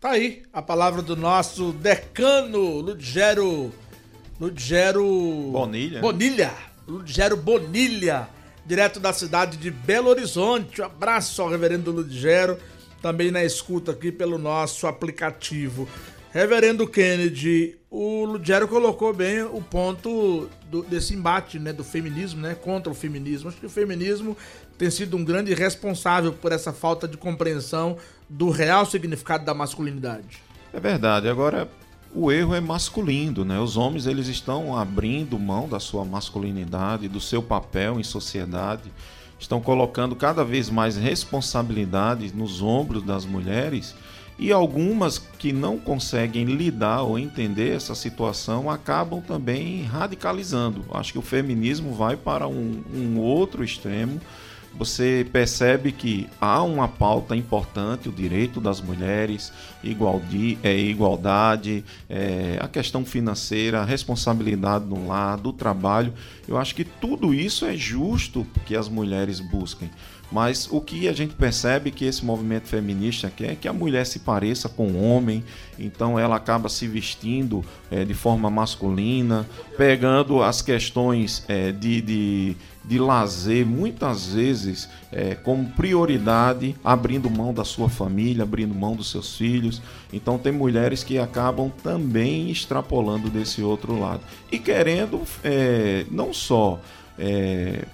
[0.00, 3.70] Tá aí a palavra do nosso decano Ludgero
[4.40, 5.04] Ludgero
[5.52, 6.00] Bonilha.
[6.00, 6.52] Bonilha.
[6.88, 8.26] Ludgero Bonilha,
[8.64, 10.80] direto da cidade de Belo Horizonte.
[10.80, 12.58] Um abraço ao reverendo Ludgero,
[13.02, 15.86] também na escuta aqui pelo nosso aplicativo.
[16.32, 22.54] Reverendo Kennedy, o Lugero colocou bem o ponto do, desse embate né, do feminismo né,
[22.54, 23.48] contra o feminismo.
[23.48, 24.36] Acho que o feminismo
[24.78, 27.98] tem sido um grande responsável por essa falta de compreensão
[28.28, 30.40] do real significado da masculinidade.
[30.72, 31.28] É verdade.
[31.28, 31.68] Agora,
[32.14, 33.58] o erro é masculino, né?
[33.60, 38.90] Os homens eles estão abrindo mão da sua masculinidade, do seu papel em sociedade,
[39.38, 43.94] estão colocando cada vez mais responsabilidades nos ombros das mulheres
[44.38, 50.84] e algumas que não conseguem lidar ou entender essa situação acabam também radicalizando.
[50.92, 54.20] Acho que o feminismo vai para um, um outro extremo
[54.74, 59.52] você percebe que há uma pauta importante, o direito das mulheres,
[59.82, 66.14] igualdi, é, igualdade, é, a questão financeira, a responsabilidade no lar, do trabalho.
[66.46, 69.90] Eu acho que tudo isso é justo que as mulheres busquem.
[70.30, 74.06] Mas o que a gente percebe que esse movimento feminista quer é que a mulher
[74.06, 75.42] se pareça com o homem,
[75.78, 79.44] então ela acaba se vestindo é, de forma masculina,
[79.76, 87.52] pegando as questões é, de, de, de, lazer, muitas vezes é, como prioridade, abrindo mão
[87.52, 89.80] da sua família, abrindo mão dos seus filhos.
[90.12, 96.80] Então tem mulheres que acabam também extrapolando desse outro lado e querendo é, não só
[97.18, 97.84] é,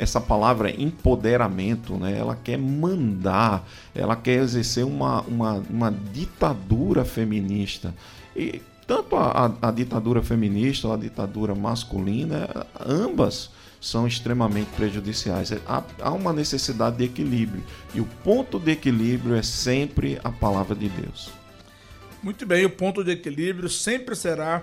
[0.00, 2.16] essa palavra empoderamento, né?
[2.18, 7.94] ela quer mandar, ela quer exercer uma, uma, uma ditadura feminista.
[8.34, 12.48] E tanto a, a, a ditadura feminista ou a ditadura masculina,
[12.84, 13.50] ambas
[13.80, 15.52] são extremamente prejudiciais.
[15.66, 17.64] Há, há uma necessidade de equilíbrio.
[17.94, 21.30] E o ponto de equilíbrio é sempre a palavra de Deus.
[22.22, 24.62] Muito bem, o ponto de equilíbrio sempre será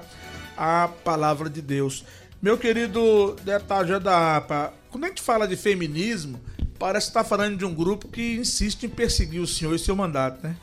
[0.55, 2.05] a palavra de Deus.
[2.39, 6.39] Meu querido deputado da APA, quando a gente fala de feminismo,
[6.77, 9.95] parece estar tá falando de um grupo que insiste em perseguir o senhor e seu
[9.95, 10.55] mandato, né?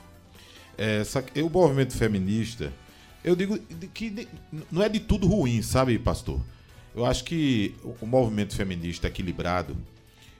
[0.78, 1.02] É,
[1.42, 2.72] o movimento feminista,
[3.24, 3.58] eu digo
[3.92, 4.28] que
[4.70, 6.40] não é de tudo ruim, sabe, pastor?
[6.94, 9.76] Eu acho que o movimento feminista equilibrado,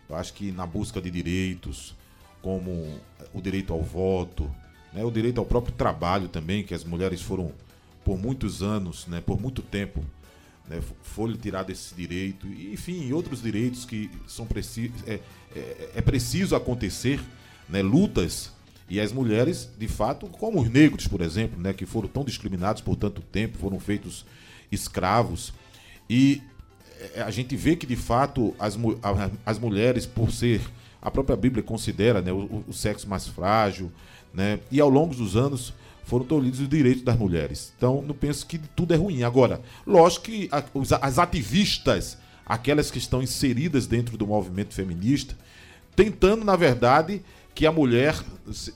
[0.09, 1.95] eu acho que na busca de direitos,
[2.41, 3.01] como
[3.33, 4.49] o direito ao voto,
[4.93, 7.51] né, o direito ao próprio trabalho também, que as mulheres foram
[8.05, 10.05] por muitos anos, né, por muito tempo,
[10.69, 15.21] né, foi tirado esse direito, e, enfim, outros direitos que são precisos, é,
[15.57, 17.21] é, é, preciso acontecer,
[17.69, 18.53] né, lutas,
[18.89, 22.81] e as mulheres, de fato, como os negros, por exemplo, né, que foram tão discriminados
[22.83, 24.25] por tanto tempo, foram feitos
[24.71, 25.53] escravos,
[26.09, 26.43] e
[27.15, 28.79] é, a gente vê que, de fato, as,
[29.45, 30.61] as mulheres, por ser,
[31.01, 33.91] a própria Bíblia considera né, o, o sexo mais frágil,
[34.33, 35.73] né, e ao longo dos anos
[36.05, 37.73] foram tolhidos os direitos das mulheres.
[37.77, 39.23] Então, não penso que tudo é ruim.
[39.23, 40.49] Agora, lógico que
[41.01, 45.37] as ativistas, aquelas que estão inseridas dentro do movimento feminista,
[45.97, 47.23] tentando, na verdade,
[47.55, 48.17] que a mulher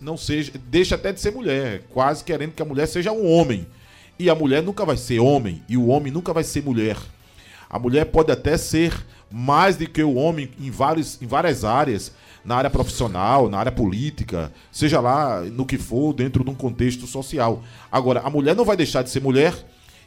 [0.01, 0.53] não seja.
[0.71, 3.67] deixe até de ser mulher, quase querendo que a mulher seja um homem.
[4.19, 6.97] E a mulher nunca vai ser homem, e o homem nunca vai ser mulher.
[7.69, 8.95] A mulher pode até ser
[9.31, 12.13] mais do que o homem em, vários, em várias áreas,
[12.45, 17.07] na área profissional, na área política, seja lá no que for, dentro de um contexto
[17.07, 17.63] social.
[17.93, 19.55] Agora, a mulher não vai deixar de ser mulher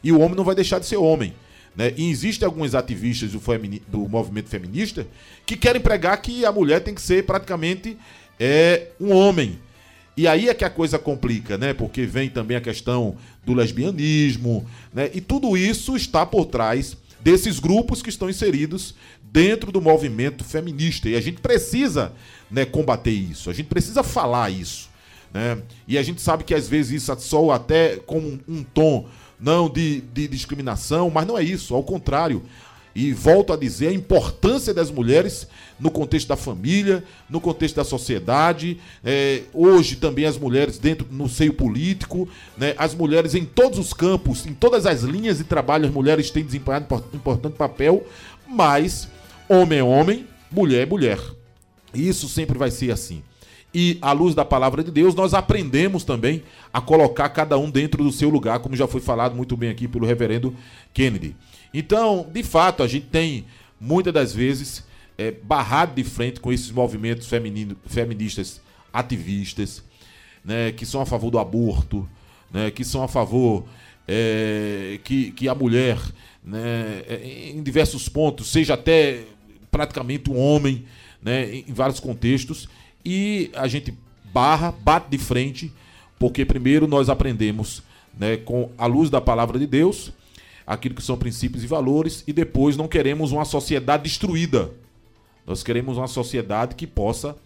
[0.02, 1.32] e o homem não vai deixar de ser homem.
[1.76, 1.92] Né?
[1.96, 3.40] E existem alguns ativistas do,
[3.88, 5.06] do, movimento feminista
[5.46, 7.96] que querem pregar que a mulher tem que ser praticamente
[8.38, 9.58] é, um homem.
[10.14, 11.72] E aí é que a coisa complica, né?
[11.72, 15.10] Porque vem também a questão do lesbianismo, né?
[15.14, 21.08] E tudo isso está por trás desses grupos que estão inseridos dentro do movimento feminista.
[21.08, 22.12] E a gente precisa
[22.50, 24.90] né, combater isso, a gente precisa falar isso.
[25.32, 25.62] Né?
[25.88, 29.08] E a gente sabe que às vezes isso soa até com um, um tom
[29.40, 32.42] não de, de discriminação, mas não é isso, ao contrário.
[32.94, 35.46] E volto a dizer a importância das mulheres
[35.80, 38.78] no contexto da família, no contexto da sociedade.
[39.04, 43.92] É, hoje também as mulheres dentro no seio político, né, as mulheres em todos os
[43.92, 48.06] campos, em todas as linhas de trabalho, as mulheres têm desempenhado um importante papel,
[48.46, 49.08] mas
[49.52, 51.18] Homem é homem, mulher é mulher.
[51.92, 53.22] Isso sempre vai ser assim.
[53.74, 58.02] E à luz da palavra de Deus, nós aprendemos também a colocar cada um dentro
[58.02, 60.56] do seu lugar, como já foi falado muito bem aqui pelo reverendo
[60.94, 61.36] Kennedy.
[61.72, 63.44] Então, de fato, a gente tem
[63.80, 64.84] muitas das vezes
[65.16, 68.60] é, barrado de frente com esses movimentos feminino, feministas
[68.92, 69.82] ativistas,
[70.44, 72.08] né, que são a favor do aborto,
[72.52, 73.64] né, que são a favor
[74.06, 75.98] é, que, que a mulher,
[76.44, 79.24] né, é, em diversos pontos, seja até
[79.70, 80.84] praticamente um homem,
[81.22, 82.68] né, em vários contextos,
[83.04, 83.94] e a gente
[84.32, 85.72] barra, bate de frente,
[86.18, 87.82] porque primeiro nós aprendemos,
[88.18, 90.12] né, com a luz da palavra de Deus,
[90.66, 94.70] aquilo que são princípios e valores, e depois não queremos uma sociedade destruída.
[95.46, 97.36] Nós queremos uma sociedade que possa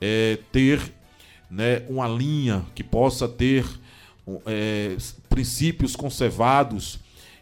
[0.00, 0.80] é, ter
[1.50, 3.64] né, uma linha que possa ter
[4.46, 4.96] é,
[5.28, 6.98] princípios conservados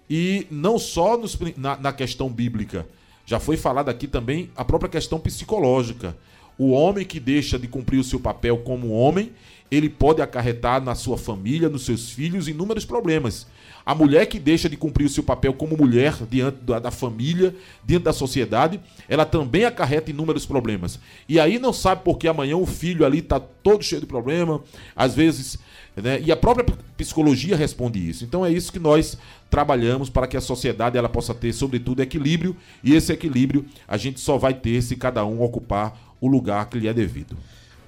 [0.08, 2.86] e não só nos, na, na questão bíblica.
[3.24, 6.16] Já foi falado aqui também a própria questão psicológica.
[6.56, 9.32] O homem que deixa de cumprir o seu papel como homem,
[9.70, 13.46] ele pode acarretar na sua família, nos seus filhos, inúmeros problemas.
[13.86, 17.54] A mulher que deixa de cumprir o seu papel como mulher diante da, da, família,
[17.84, 20.98] diante da sociedade, ela também acarreta inúmeros problemas.
[21.28, 24.60] E aí não sabe porque amanhã o filho ali está todo cheio de problema,
[24.96, 25.56] às vezes.
[25.94, 26.20] Né?
[26.20, 26.66] E a própria
[26.98, 28.24] psicologia responde isso.
[28.24, 29.16] Então é isso que nós
[29.48, 32.56] trabalhamos para que a sociedade ela possa ter, sobretudo, equilíbrio.
[32.82, 36.76] E esse equilíbrio a gente só vai ter se cada um ocupar o lugar que
[36.76, 37.36] lhe é devido.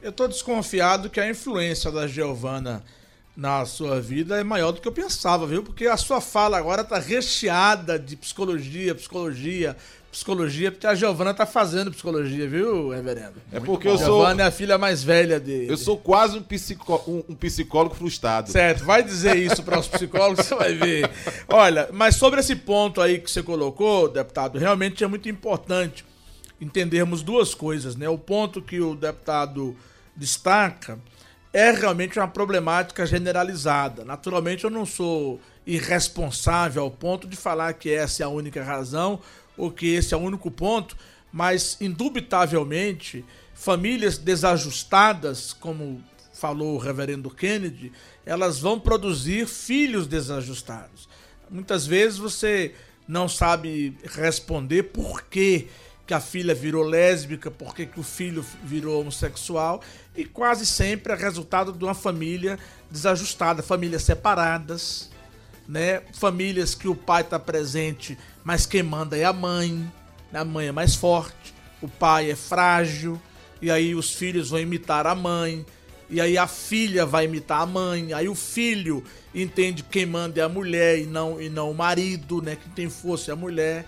[0.00, 2.84] Eu estou desconfiado que a influência da Giovana
[3.38, 5.62] na sua vida é maior do que eu pensava, viu?
[5.62, 9.76] Porque a sua fala agora tá recheada de psicologia, psicologia,
[10.10, 13.34] psicologia, porque a Giovana tá fazendo psicologia, viu, reverendo?
[13.52, 14.06] É porque eu sou.
[14.06, 15.70] Giovana é a filha mais velha dele.
[15.70, 17.04] Eu sou quase um, psicó...
[17.06, 18.50] um, um psicólogo frustrado.
[18.50, 21.08] Certo, vai dizer isso para os psicólogos, você vai ver.
[21.46, 26.04] Olha, mas sobre esse ponto aí que você colocou, deputado, realmente é muito importante
[26.60, 28.08] entendermos duas coisas, né?
[28.08, 29.76] O ponto que o deputado
[30.16, 30.98] destaca
[31.52, 34.04] é realmente uma problemática generalizada.
[34.04, 39.20] Naturalmente, eu não sou irresponsável ao ponto de falar que essa é a única razão
[39.56, 40.96] ou que esse é o único ponto,
[41.32, 43.24] mas indubitavelmente
[43.54, 47.92] famílias desajustadas, como falou o reverendo Kennedy,
[48.24, 51.08] elas vão produzir filhos desajustados.
[51.50, 52.74] Muitas vezes você
[53.06, 55.66] não sabe responder por quê
[56.08, 59.82] que a filha virou lésbica, por que o filho virou homossexual,
[60.16, 62.58] e quase sempre é resultado de uma família
[62.90, 65.10] desajustada, famílias separadas,
[65.68, 66.00] né?
[66.14, 69.92] Famílias que o pai está presente, mas quem manda é a mãe,
[70.32, 73.20] a mãe é mais forte, o pai é frágil,
[73.60, 75.66] e aí os filhos vão imitar a mãe,
[76.08, 79.04] e aí a filha vai imitar a mãe, aí o filho
[79.34, 82.56] entende quem manda é a mulher e não, e não o marido, né?
[82.56, 83.86] Quem tem força é a mulher.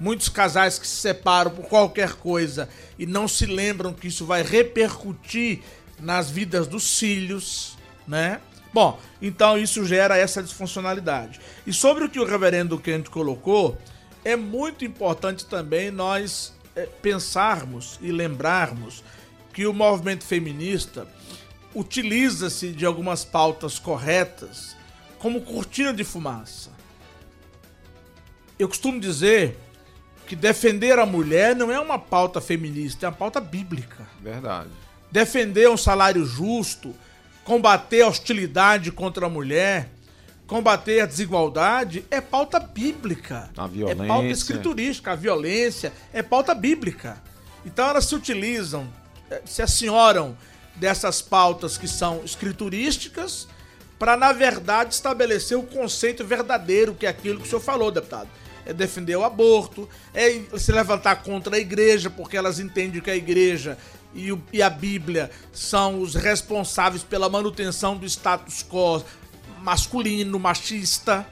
[0.00, 4.42] Muitos casais que se separam por qualquer coisa e não se lembram que isso vai
[4.42, 5.60] repercutir
[6.00, 7.76] nas vidas dos filhos,
[8.08, 8.40] né?
[8.72, 11.38] Bom, então isso gera essa disfuncionalidade.
[11.66, 13.76] E sobre o que o reverendo Kent colocou,
[14.24, 19.04] é muito importante também nós é, pensarmos e lembrarmos
[19.52, 21.06] que o movimento feminista
[21.74, 24.76] utiliza-se de algumas pautas corretas
[25.18, 26.70] como cortina de fumaça.
[28.58, 29.58] Eu costumo dizer
[30.30, 34.06] que defender a mulher não é uma pauta feminista, é uma pauta bíblica.
[34.22, 34.68] Verdade.
[35.10, 36.94] Defender um salário justo,
[37.42, 39.88] combater a hostilidade contra a mulher,
[40.46, 43.50] combater a desigualdade é pauta bíblica.
[43.56, 44.04] A violência.
[44.04, 47.20] É pauta escriturística, a violência é pauta bíblica.
[47.66, 48.86] Então elas se utilizam,
[49.28, 50.38] eh, se assenhoram
[50.76, 53.48] dessas pautas que são escriturísticas
[53.98, 58.28] para, na verdade, estabelecer o conceito verdadeiro, que é aquilo que o senhor falou, deputado
[58.70, 63.16] é defender o aborto, é se levantar contra a igreja, porque elas entendem que a
[63.16, 63.76] igreja
[64.14, 69.02] e, o, e a Bíblia são os responsáveis pela manutenção do status quo
[69.60, 71.26] masculino, machista,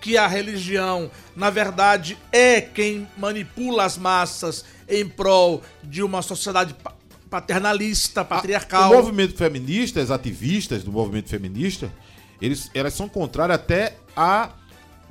[0.00, 6.74] que a religião, na verdade, é quem manipula as massas em prol de uma sociedade
[7.30, 8.90] paternalista, patriarcal.
[8.90, 11.92] o movimento feminista, as ativistas do movimento feminista,
[12.40, 14.50] eles, elas são contrárias até a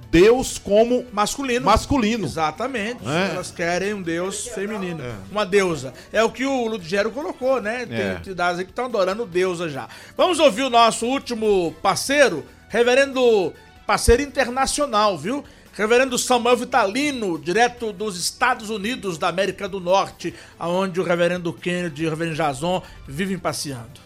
[0.10, 1.66] Deus como masculino.
[1.66, 2.26] Masculino.
[2.26, 3.08] Exatamente.
[3.08, 3.36] É.
[3.36, 5.04] Elas querem um Deus feminino.
[5.04, 5.14] É.
[5.32, 5.94] Uma deusa.
[6.12, 7.86] É o que o Ludgero colocou, né?
[7.86, 8.14] Tem é.
[8.14, 9.88] entidades aí que estão adorando deusa já.
[10.16, 13.54] Vamos ouvir o nosso último parceiro, reverendo
[13.86, 15.44] parceiro internacional, viu?
[15.74, 22.04] Reverendo Samuel Vitalino, direto dos Estados Unidos da América do Norte, aonde o reverendo Kennedy
[22.04, 24.04] e o reverendo Jason vivem passeando.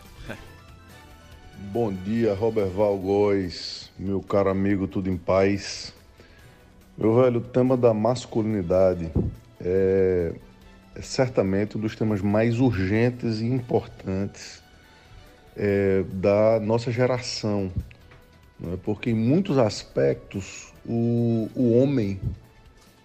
[1.59, 5.93] Bom dia, Robert Valgóis, meu caro amigo, tudo em paz.
[6.97, 9.11] Meu velho, o tema da masculinidade
[9.59, 10.33] é,
[10.95, 14.61] é certamente um dos temas mais urgentes e importantes
[15.55, 17.71] é, da nossa geração,
[18.63, 18.77] é?
[18.83, 22.19] porque em muitos aspectos o, o homem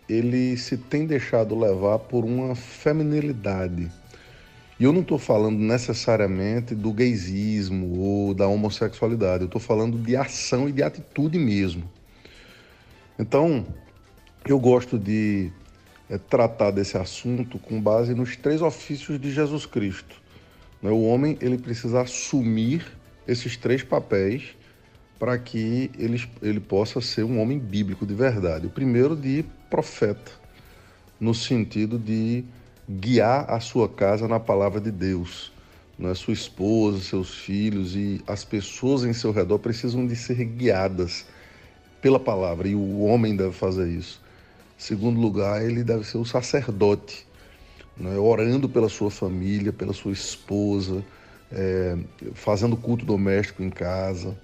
[0.09, 3.91] ele se tem deixado levar por uma feminilidade.
[4.83, 10.17] E eu não estou falando necessariamente do gaysismo ou da homossexualidade, eu estou falando de
[10.17, 11.89] ação e de atitude mesmo.
[13.17, 13.65] Então,
[14.45, 15.53] eu gosto de
[16.11, 20.21] é, tratar desse assunto com base nos três ofícios de Jesus Cristo.
[20.83, 20.91] Né?
[20.91, 22.85] O homem ele precisa assumir
[23.29, 24.57] esses três papéis
[25.17, 28.67] para que ele, ele possa ser um homem bíblico de verdade.
[28.67, 30.33] O primeiro de profeta,
[31.21, 32.45] no sentido de
[32.89, 35.53] guiar a sua casa na palavra de Deus.
[35.99, 36.15] né?
[36.15, 41.25] sua esposa, seus filhos e as pessoas em seu redor precisam de ser guiadas
[42.01, 44.21] pela palavra e o homem deve fazer isso.
[44.77, 47.25] Segundo lugar, ele deve ser o sacerdote,
[47.97, 48.17] né?
[48.19, 51.05] orando pela sua família, pela sua esposa,
[51.53, 51.97] é,
[52.35, 54.37] fazendo culto doméstico em casa.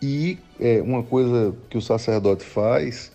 [0.00, 3.10] E é, uma coisa que o sacerdote faz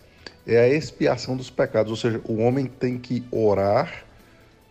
[0.46, 4.07] é a expiação dos pecados, ou seja, o homem tem que orar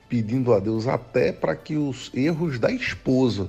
[0.09, 3.49] pedindo a Deus até para que os erros da esposa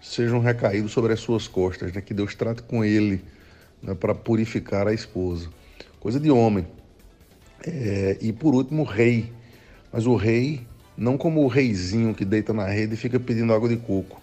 [0.00, 2.00] sejam recaídos sobre as suas costas, né?
[2.00, 3.22] que Deus trate com ele
[3.82, 3.94] né?
[3.94, 5.48] para purificar a esposa.
[6.00, 6.66] Coisa de homem.
[7.66, 9.32] É, e por último, o rei.
[9.92, 10.66] Mas o rei,
[10.96, 14.20] não como o reizinho que deita na rede e fica pedindo água de coco,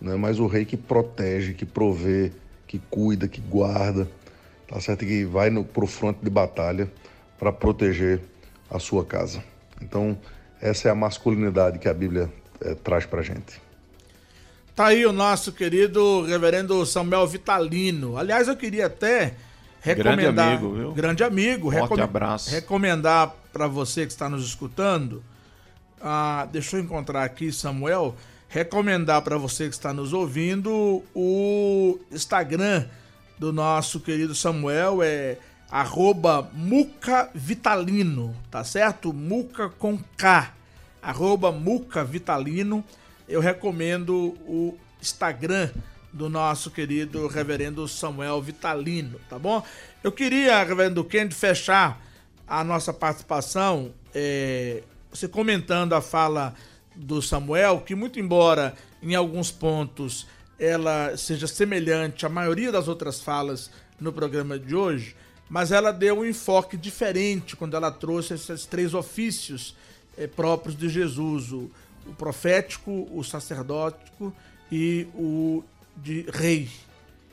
[0.00, 0.16] né?
[0.16, 2.32] mas o rei que protege, que provê,
[2.66, 4.08] que cuida, que guarda,
[4.66, 5.06] tá certo?
[5.06, 6.90] Que vai para o fronte de batalha
[7.38, 8.20] para proteger
[8.68, 9.42] a sua casa.
[9.80, 10.18] Então,
[10.60, 12.30] essa é a masculinidade que a Bíblia
[12.60, 13.60] é, traz para gente.
[14.74, 18.18] Tá aí o nosso querido reverendo Samuel Vitalino.
[18.18, 19.34] Aliás, eu queria até
[19.80, 20.34] recomendar.
[20.34, 20.92] Grande amigo, viu?
[20.92, 21.70] Grande amigo.
[21.70, 22.50] Forte recom abraço.
[22.50, 25.24] Recomendar para você que está nos escutando.
[26.00, 28.14] Ah, deixa eu encontrar aqui, Samuel.
[28.48, 32.84] Recomendar para você que está nos ouvindo o Instagram
[33.38, 35.02] do nosso querido Samuel.
[35.02, 35.38] É
[35.70, 39.12] arroba Muca Vitalino, tá certo?
[39.12, 40.52] Muca com K,
[41.02, 42.84] arroba Muca Vitalino.
[43.28, 45.70] Eu recomendo o Instagram
[46.12, 49.62] do nosso querido reverendo Samuel Vitalino, tá bom?
[50.02, 52.00] Eu queria, reverendo Kennedy, fechar
[52.46, 56.54] a nossa participação, é, você comentando a fala
[56.94, 60.26] do Samuel, que muito embora em alguns pontos
[60.58, 65.14] ela seja semelhante à maioria das outras falas no programa de hoje,
[65.48, 69.74] mas ela deu um enfoque diferente quando ela trouxe esses três ofícios
[70.16, 71.70] é, próprios de Jesus: o,
[72.06, 74.34] o, profético, o sacerdótico
[74.70, 75.62] e o
[75.96, 76.68] de rei.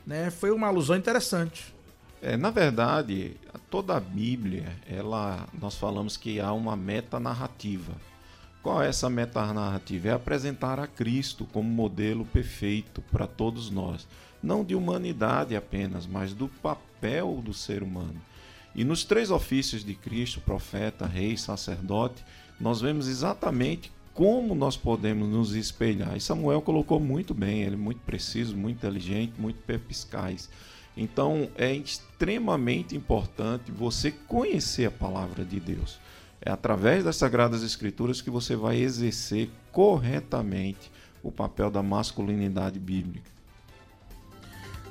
[0.06, 0.30] Né?
[0.30, 1.74] Foi uma alusão interessante.
[2.22, 3.36] É, na verdade,
[3.68, 7.92] toda a Bíblia, ela, nós falamos que há uma meta narrativa.
[8.62, 10.08] Qual é essa meta narrativa?
[10.08, 14.06] É apresentar a Cristo como modelo perfeito para todos nós
[14.44, 18.20] não de humanidade apenas, mas do papel do ser humano.
[18.74, 22.24] E nos três ofícios de Cristo, profeta, rei, sacerdote,
[22.60, 26.16] nós vemos exatamente como nós podemos nos espelhar.
[26.16, 30.48] E Samuel colocou muito bem, ele é muito preciso, muito inteligente, muito perspicaz.
[30.96, 35.98] Então é extremamente importante você conhecer a palavra de Deus.
[36.40, 40.92] É através das Sagradas Escrituras que você vai exercer corretamente
[41.22, 43.33] o papel da masculinidade bíblica.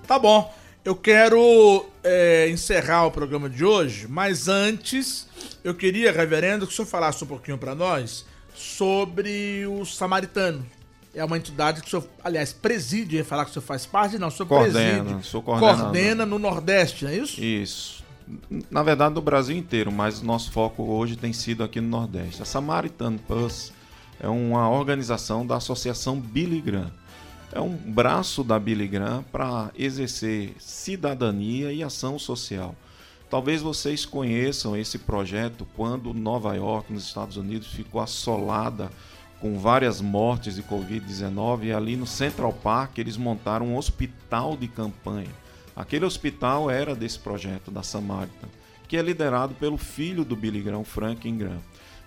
[0.08, 0.54] Tá bom.
[0.86, 5.28] Eu quero é, encerrar o programa de hoje, mas antes
[5.64, 10.66] eu queria, reverendo, que o senhor falasse um pouquinho para nós sobre o Samaritano.
[11.16, 14.18] É uma entidade que o senhor, aliás, preside, ia falar que o senhor faz parte,
[14.18, 15.26] não, o senhor coordena, preside.
[15.26, 17.42] Sou coordena no Nordeste, não é isso?
[17.42, 18.04] Isso.
[18.70, 22.42] Na verdade, no Brasil inteiro, mas nosso foco hoje tem sido aqui no Nordeste.
[22.42, 23.72] A Samaritan Bus
[24.20, 26.92] é uma organização da Associação Billy Graham
[27.54, 32.76] é um braço da Billy Graham para exercer cidadania e ação social.
[33.30, 38.90] Talvez vocês conheçam esse projeto quando Nova York, nos Estados Unidos, ficou assolada
[39.40, 44.68] com várias mortes de Covid-19 e ali no Central Park eles montaram um hospital de
[44.68, 45.32] campanha.
[45.76, 48.48] Aquele hospital era desse projeto da Samaritan,
[48.88, 51.62] que é liderado pelo filho do Billy Graham, Frank Graham.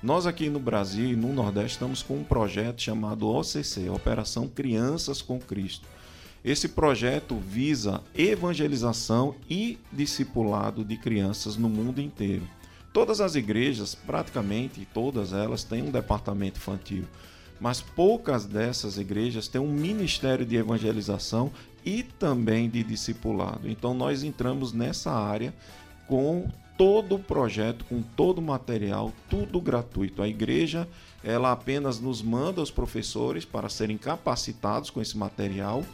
[0.07, 5.21] Nós aqui no Brasil e no Nordeste estamos com um projeto chamado OCC, Operação Crianças
[5.21, 5.85] com Cristo.
[6.45, 12.49] Esse projeto visa evangelização e discipulado de crianças no mundo inteiro.
[12.93, 17.03] Todas as igrejas, praticamente todas elas, têm um departamento infantil,
[17.59, 21.51] mas poucas dessas igrejas têm um ministério de evangelização
[21.85, 23.69] e também de discipulado.
[23.69, 25.53] Então nós entramos nessa área
[26.07, 30.23] com todo o projeto, com todo o material, tudo gratuito.
[30.23, 30.89] A igreja,
[31.25, 35.85] ela apenas nos manda os professores para serem capacitados com esse material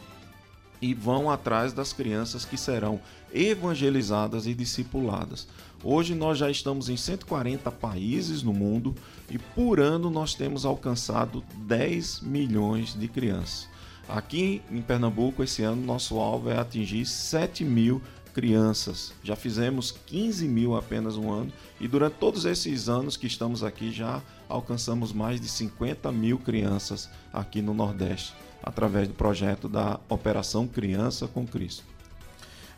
[0.81, 2.99] e vão atrás das crianças que serão
[3.33, 5.47] evangelizadas e discipuladas.
[5.81, 8.93] Hoje nós já estamos em 140 países no mundo
[9.29, 13.69] e por ano nós temos alcançado 10 milhões de crianças.
[14.07, 18.01] Aqui em Pernambuco, esse ano, nosso alvo é atingir 7 mil
[18.33, 19.13] crianças.
[19.23, 23.91] Já fizemos 15 mil apenas um ano e durante todos esses anos que estamos aqui
[23.91, 30.67] já alcançamos mais de 50 mil crianças aqui no Nordeste através do projeto da Operação
[30.67, 31.83] Criança com Cristo.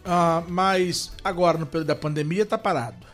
[0.04, 3.06] Ah, mas agora no período da pandemia está parado.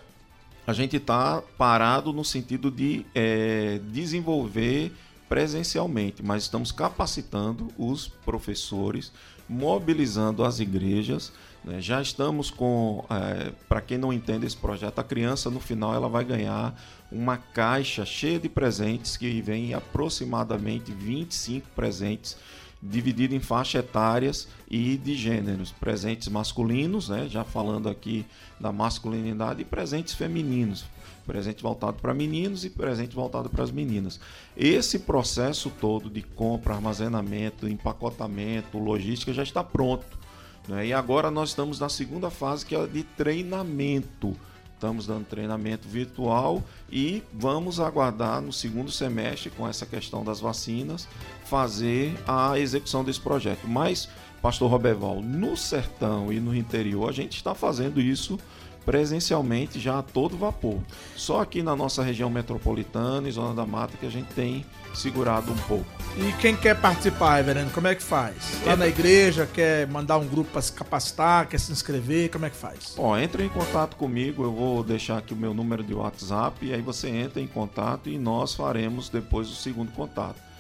[0.66, 4.94] A gente está parado no sentido de é, desenvolver
[5.28, 9.12] presencialmente, mas estamos capacitando os professores,
[9.48, 11.32] mobilizando as igrejas.
[11.64, 11.82] Né?
[11.82, 16.10] Já estamos com, é, para quem não entende esse projeto, a criança no final ela
[16.10, 16.80] vai ganhar
[17.12, 22.38] uma caixa cheia de presentes que vem aproximadamente 25 presentes
[22.82, 28.26] dividido em faixas etárias e de gêneros, presentes masculinos, né, já falando aqui
[28.60, 30.86] da masculinidade, e presentes femininos,
[31.28, 34.20] presente voltado para meninos e presente voltado para as meninas.
[34.58, 40.21] Esse processo todo de compra, armazenamento, empacotamento, logística já está pronto.
[40.68, 40.88] Né?
[40.88, 44.36] E agora nós estamos na segunda fase que é de treinamento.
[44.74, 51.08] Estamos dando treinamento virtual e vamos aguardar no segundo semestre, com essa questão das vacinas,
[51.46, 53.68] fazer a execução desse projeto.
[53.68, 54.10] Mas,
[54.42, 58.40] Pastor Roberval, no sertão e no interior, a gente está fazendo isso
[58.86, 60.80] presencialmente já a todo vapor.
[61.16, 65.52] Só aqui na nossa região metropolitana e Zona da Mata que a gente tem segurado
[65.52, 65.86] um pouco.
[66.18, 68.36] E quem quer participar, reverendo, como é que faz?
[68.66, 72.50] Lá na igreja, quer mandar um grupo para se capacitar, quer se inscrever, como é
[72.50, 72.94] que faz?
[72.98, 76.74] Bom, entre em contato comigo, eu vou deixar aqui o meu número de WhatsApp e
[76.74, 80.52] aí você entra em contato e nós faremos depois o segundo contato.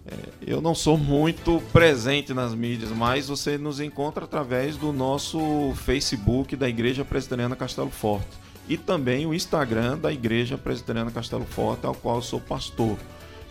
[0.07, 0.17] É,
[0.47, 6.55] eu não sou muito presente nas mídias, mas você nos encontra através do nosso Facebook
[6.55, 8.29] da Igreja Presbiteriana Castelo Forte
[8.69, 12.97] e também o Instagram da Igreja Presbiteriana Castelo Forte, ao qual eu sou pastor.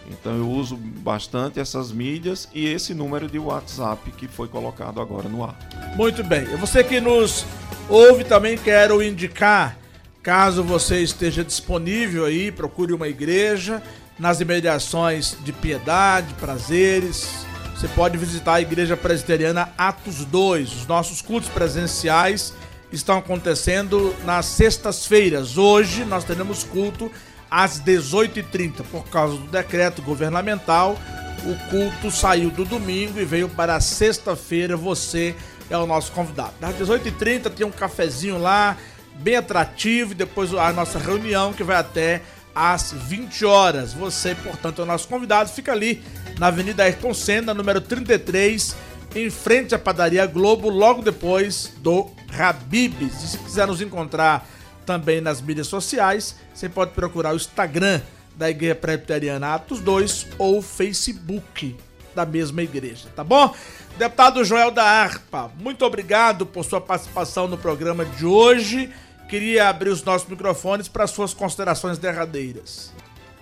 [0.09, 5.29] Então eu uso bastante essas mídias e esse número de WhatsApp que foi colocado agora
[5.29, 5.57] no ar.
[5.95, 6.45] Muito bem.
[6.57, 7.45] Você que nos
[7.87, 9.77] ouve também quero indicar,
[10.23, 13.81] caso você esteja disponível aí, procure uma igreja
[14.17, 17.45] nas imediações de Piedade, Prazeres.
[17.75, 20.81] Você pode visitar a Igreja Presbiteriana Atos 2.
[20.81, 22.53] Os nossos cultos presenciais
[22.91, 25.57] estão acontecendo nas sextas-feiras.
[25.57, 27.09] Hoje nós teremos culto
[27.49, 28.83] às 18h30.
[28.91, 30.97] Por causa do decreto governamental,
[31.43, 34.75] o culto saiu do domingo e veio para sexta-feira.
[34.75, 35.35] Você
[35.69, 36.53] é o nosso convidado.
[36.61, 38.77] Às 18h30 tem um cafezinho lá,
[39.15, 42.21] bem atrativo, e depois a nossa reunião que vai até
[42.53, 43.93] às 20 horas.
[43.93, 45.49] Você, portanto, é o nosso convidado.
[45.49, 46.03] Fica ali
[46.37, 48.75] na Avenida Ayrton Senna, número 33,
[49.15, 53.23] em frente à Padaria Globo, logo depois do Habibs.
[53.23, 54.47] E se quiser nos encontrar
[54.89, 56.35] também nas mídias sociais.
[56.51, 58.01] Você pode procurar o Instagram
[58.35, 61.75] da Igreja Presbiteriana Atos 2 ou o Facebook
[62.15, 63.53] da mesma igreja, tá bom?
[63.99, 68.89] Deputado Joel da Arpa, muito obrigado por sua participação no programa de hoje.
[69.29, 72.91] Queria abrir os nossos microfones para suas considerações derradeiras.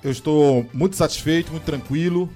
[0.04, 2.30] Eu estou muito satisfeito, muito tranquilo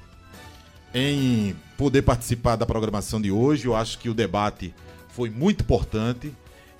[0.94, 3.66] em poder participar da programação de hoje.
[3.66, 4.74] Eu acho que o debate
[5.10, 6.34] foi muito importante.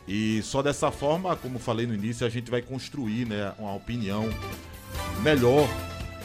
[0.08, 4.30] E só dessa forma, como falei no início, a gente vai construir né, uma opinião
[5.22, 5.68] melhor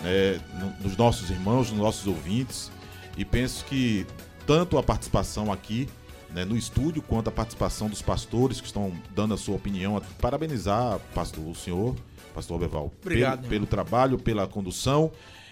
[0.02, 0.40] né,
[0.80, 2.70] nos nossos irmãos, nos nossos ouvintes.
[3.16, 4.06] E penso que
[4.46, 5.88] tanto a participação aqui
[6.30, 10.00] né, no estúdio, quanto a participação dos pastores que estão dando a sua opinião.
[10.20, 11.94] Parabenizar, pastor, o senhor,
[12.34, 15.10] pastor Beval, Obrigado, pelo, pelo trabalho, pela condução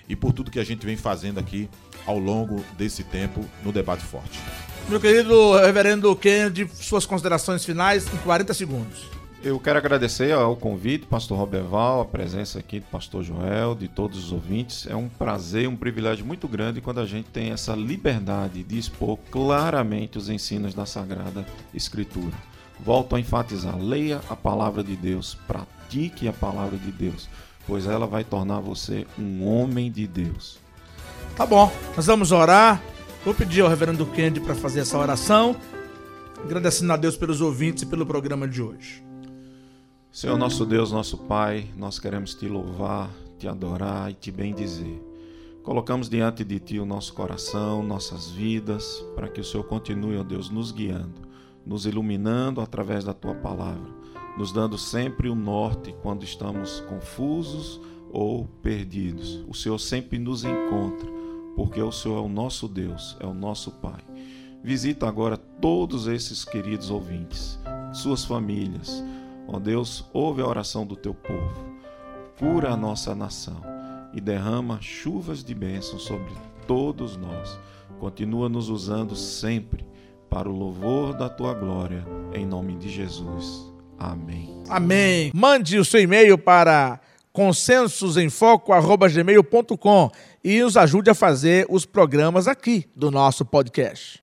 [0.09, 1.69] e por tudo que a gente vem fazendo aqui
[2.07, 4.39] ao longo desse tempo no Debate Forte.
[4.89, 9.07] Meu querido reverendo Kennedy, suas considerações finais em 40 segundos.
[9.43, 14.19] Eu quero agradecer ao convite, pastor Roberval, a presença aqui do pastor Joel, de todos
[14.19, 14.87] os ouvintes.
[14.87, 19.19] É um prazer, um privilégio muito grande quando a gente tem essa liberdade de expor
[19.31, 22.35] claramente os ensinos da Sagrada Escritura.
[22.79, 27.29] Volto a enfatizar: leia a palavra de Deus, pratique a palavra de Deus,
[27.67, 30.59] pois ela vai tornar você um homem de Deus.
[31.37, 32.83] Tá bom, nós vamos orar.
[33.25, 35.57] Vou pedir ao reverendo Kennedy para fazer essa oração,
[36.43, 39.03] agradecendo a Deus pelos ouvintes e pelo programa de hoje.
[40.13, 43.09] Senhor nosso Deus, nosso Pai, nós queremos te louvar,
[43.39, 45.03] te adorar e te bendizer.
[45.63, 50.23] Colocamos diante de ti o nosso coração, nossas vidas, para que o Senhor continue, ó
[50.23, 51.23] Deus, nos guiando,
[51.65, 53.91] nos iluminando através da tua palavra,
[54.37, 57.81] nos dando sempre o norte quando estamos confusos
[58.13, 59.43] ou perdidos.
[59.49, 61.24] O Senhor sempre nos encontra
[61.55, 64.01] porque o Senhor é o nosso Deus, é o nosso Pai.
[64.63, 67.59] Visita agora todos esses queridos ouvintes,
[67.93, 69.05] suas famílias.
[69.47, 71.75] Ó Deus, ouve a oração do teu povo,
[72.39, 73.61] cura a nossa nação
[74.15, 76.33] e derrama chuvas de bênção sobre
[76.67, 77.59] todos nós.
[77.99, 79.85] Continua nos usando sempre
[80.31, 83.71] para o louvor da tua glória, em nome de Jesus.
[83.99, 84.63] Amém.
[84.69, 85.31] Amém.
[85.35, 87.01] Mande o seu e-mail para
[87.35, 90.11] consensosemfoco.gmail.com
[90.43, 94.13] e nos ajude a fazer os programas aqui do nosso podcast.